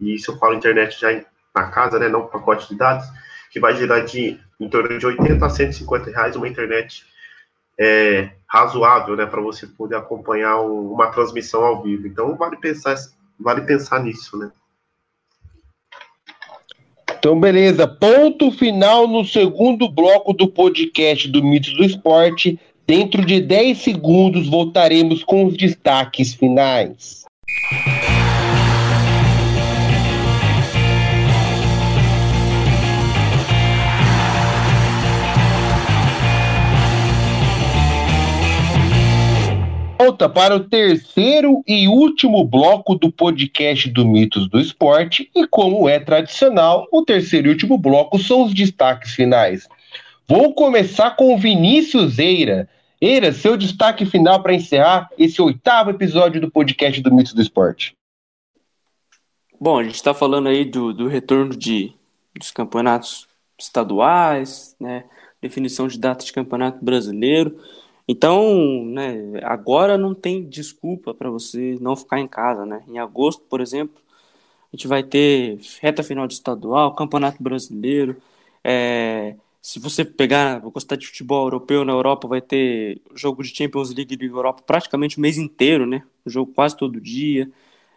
[0.00, 1.22] e isso eu falo internet já
[1.54, 3.06] na casa, né, não pacote de dados,
[3.50, 7.04] que vai gerar de em torno de 80 a 150 reais uma internet
[7.78, 12.06] é, razoável, né, para você poder acompanhar um, uma transmissão ao vivo.
[12.06, 12.96] Então vale pensar,
[13.38, 14.50] vale pensar nisso, né?
[17.18, 17.86] Então, beleza.
[17.86, 22.58] Ponto final no segundo bloco do podcast do Mitos do Esporte.
[22.86, 27.24] Dentro de 10 segundos voltaremos com os destaques finais.
[39.98, 45.28] Volta para o terceiro e último bloco do podcast do Mitos do Esporte.
[45.34, 49.68] E como é tradicional, o terceiro e último bloco são os destaques finais.
[50.28, 52.68] Vou começar com o Vinícius Eira.
[53.00, 57.96] Eira, seu destaque final para encerrar esse oitavo episódio do podcast do Mitos do Esporte.
[59.60, 61.92] Bom, a gente está falando aí do, do retorno de,
[62.38, 63.26] dos campeonatos
[63.58, 65.04] estaduais, né?
[65.42, 67.58] Definição de data de campeonato brasileiro.
[68.08, 72.82] Então, né, agora não tem desculpa para você não ficar em casa, né?
[72.88, 74.00] Em agosto, por exemplo,
[74.72, 78.16] a gente vai ter reta final de estadual, campeonato brasileiro.
[78.64, 83.94] É, se você pegar, gostar de futebol europeu na Europa, vai ter jogo de Champions
[83.94, 86.02] League de Europa praticamente o mês inteiro, né?
[86.26, 87.50] jogo quase todo dia.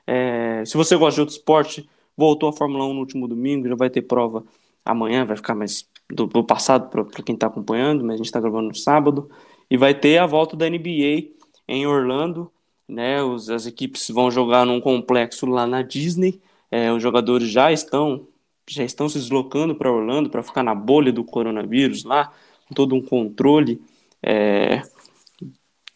[0.07, 3.75] É, se você gosta de outro esporte, voltou a Fórmula 1 no último domingo, já
[3.75, 4.43] vai ter prova
[4.85, 8.39] amanhã, vai ficar mais do, do passado para quem está acompanhando, mas a gente está
[8.39, 9.29] gravando no sábado.
[9.71, 11.31] E vai ter a volta da NBA
[11.65, 12.51] em Orlando,
[12.85, 13.23] né?
[13.23, 16.41] Os, as equipes vão jogar num complexo lá na Disney.
[16.69, 18.27] É, os jogadores já estão
[18.69, 22.33] já estão se deslocando para Orlando para ficar na bolha do coronavírus lá,
[22.67, 23.81] com todo um controle
[24.21, 24.81] é,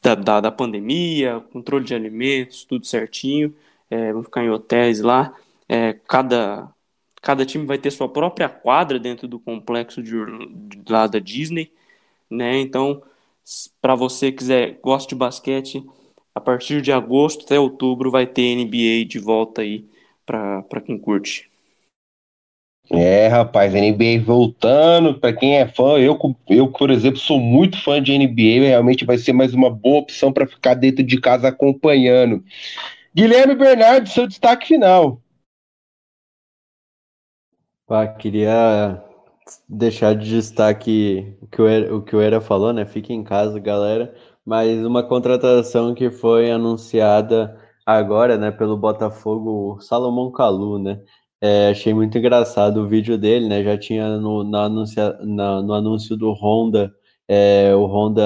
[0.01, 3.53] da, da, da, pandemia, controle de alimentos, tudo certinho.
[3.89, 5.33] É, vão ficar em hotéis lá.
[5.67, 6.69] É, cada,
[7.21, 10.13] cada time vai ter sua própria quadra dentro do complexo de,
[10.89, 11.71] lá da Disney,
[12.29, 12.59] né?
[12.59, 13.03] Então
[13.81, 15.83] para você que quiser, gosta de basquete,
[16.33, 19.85] a partir de agosto até outubro vai ter NBA de volta aí
[20.25, 21.49] para quem curte.
[22.91, 28.01] É, rapaz, NBA voltando, para quem é fã, eu, eu, por exemplo, sou muito fã
[28.01, 32.43] de NBA, realmente vai ser mais uma boa opção para ficar dentro de casa acompanhando.
[33.15, 35.19] Guilherme Bernardo, seu destaque final.
[37.87, 39.03] Ah, queria
[39.69, 42.85] deixar de destaque o que o Era, o que o Era falou, né?
[42.85, 44.13] Fique em casa, galera.
[44.45, 51.01] Mas uma contratação que foi anunciada agora, né, pelo Botafogo, Salomão Calu, né?
[51.41, 53.63] É, achei muito engraçado o vídeo dele, né?
[53.63, 56.93] Já tinha no, na anuncia, na, no anúncio do Honda,
[57.27, 58.23] é, o Honda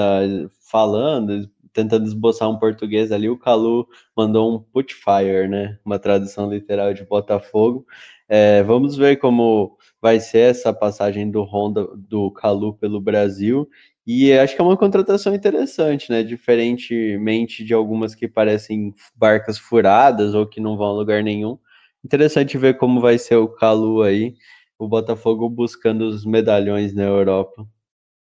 [0.70, 3.86] falando, tentando esboçar um português ali, o Calu
[4.16, 5.78] mandou um put fire, né?
[5.84, 7.86] Uma tradução literal de Botafogo.
[8.28, 13.68] É, vamos ver como vai ser essa passagem do Honda, do Calu pelo Brasil.
[14.06, 16.22] E acho que é uma contratação interessante, né?
[16.22, 21.58] Diferentemente de algumas que parecem barcas furadas ou que não vão a lugar nenhum.
[22.04, 24.34] Interessante ver como vai ser o Calu aí,
[24.78, 27.66] o Botafogo buscando os medalhões na Europa.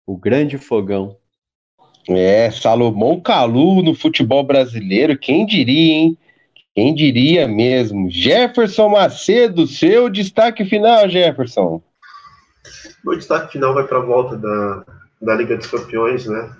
[0.05, 1.15] O grande fogão.
[2.09, 6.17] É, Salomão Calu no futebol brasileiro, quem diria, hein?
[6.73, 8.09] Quem diria mesmo?
[8.09, 11.83] Jefferson Macedo, seu destaque final, Jefferson.
[13.03, 14.85] Meu destaque final vai para a volta da,
[15.21, 16.55] da Liga dos Campeões, né?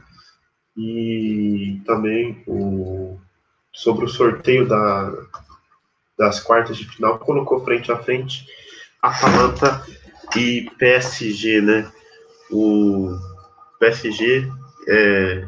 [0.76, 3.18] E também o,
[3.72, 5.14] sobre o sorteio da,
[6.18, 8.46] das quartas de final, colocou frente a frente
[9.02, 9.84] Atalanta
[10.36, 11.92] e PSG, né?
[12.52, 13.18] O
[13.80, 14.48] PSG
[14.88, 15.48] é,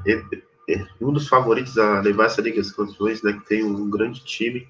[1.01, 3.33] um dos favoritos a levar essa Liga das Campeões, né?
[3.33, 4.67] Que tem um grande time.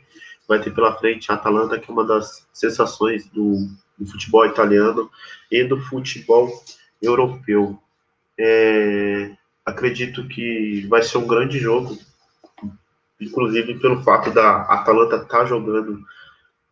[0.47, 3.67] Vai ter pela frente a Atalanta, que é uma das sensações do,
[3.97, 5.09] do futebol italiano
[5.51, 6.51] e do futebol
[7.01, 7.79] europeu.
[8.37, 9.31] É,
[9.65, 11.97] acredito que vai ser um grande jogo,
[13.21, 16.03] inclusive pelo fato da Atalanta estar tá jogando,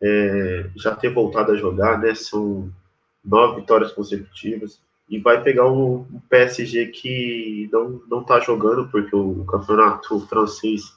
[0.02, 2.14] é, já ter voltado a jogar, né?
[2.14, 2.70] São
[3.24, 4.80] nove vitórias consecutivas
[5.12, 10.96] e vai pegar um PSG que não não está jogando porque o campeonato francês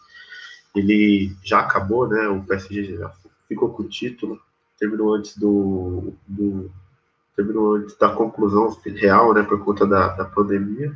[0.73, 2.29] ele já acabou, né?
[2.29, 3.11] O PSG já
[3.47, 4.39] ficou com o título,
[4.79, 6.71] terminou antes do, do
[7.35, 9.43] terminou antes da conclusão real, né?
[9.43, 10.95] Por conta da, da pandemia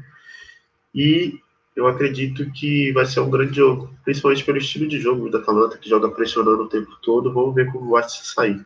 [0.96, 1.40] e
[1.76, 5.78] eu acredito que vai ser um grande jogo, principalmente pelo estilo de jogo da Atalanta,
[5.78, 7.34] que joga pressionando o tempo todo.
[7.34, 8.66] Vamos ver como vai se sair.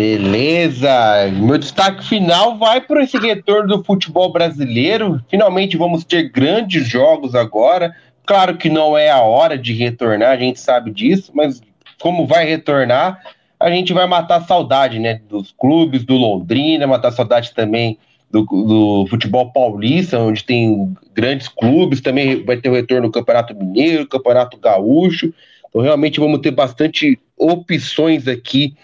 [0.00, 1.30] Beleza!
[1.30, 5.22] Meu destaque final vai para esse retorno do futebol brasileiro.
[5.28, 7.94] Finalmente vamos ter grandes jogos agora.
[8.24, 11.60] Claro que não é a hora de retornar, a gente sabe disso, mas
[12.00, 13.20] como vai retornar,
[13.58, 15.20] a gente vai matar saudade, né?
[15.28, 17.98] Dos clubes, do Londrina, matar saudade também
[18.30, 23.54] do, do, futebol paulista, onde tem grandes clubes, também vai ter o retorno do Campeonato
[23.54, 25.30] Mineiro, Campeonato Gaúcho.
[25.68, 28.74] Então, realmente vamos ter bastante opções aqui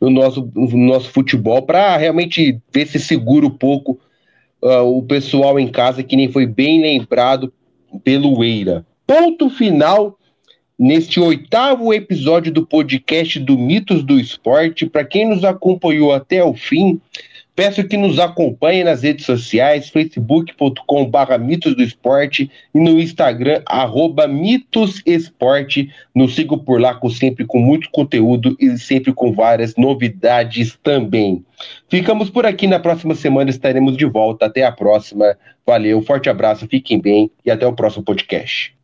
[0.00, 3.98] no nosso, no nosso futebol para realmente ver se segura um pouco
[4.62, 7.52] uh, o pessoal em casa, que nem foi bem lembrado
[8.04, 8.84] pelo Eira.
[9.06, 10.18] Ponto final
[10.78, 14.86] neste oitavo episódio do podcast do Mitos do Esporte.
[14.86, 17.00] Para quem nos acompanhou até o fim,
[17.56, 24.28] Peço que nos acompanhe nas redes sociais, facebook.com.br mitos do esporte e no Instagram, arroba
[24.28, 25.90] mitosesporte.
[26.14, 31.42] Nos sigam por lá com, sempre com muito conteúdo e sempre com várias novidades também.
[31.88, 34.44] Ficamos por aqui, na próxima semana estaremos de volta.
[34.44, 35.38] Até a próxima.
[35.66, 38.76] Valeu, forte abraço, fiquem bem e até o próximo podcast.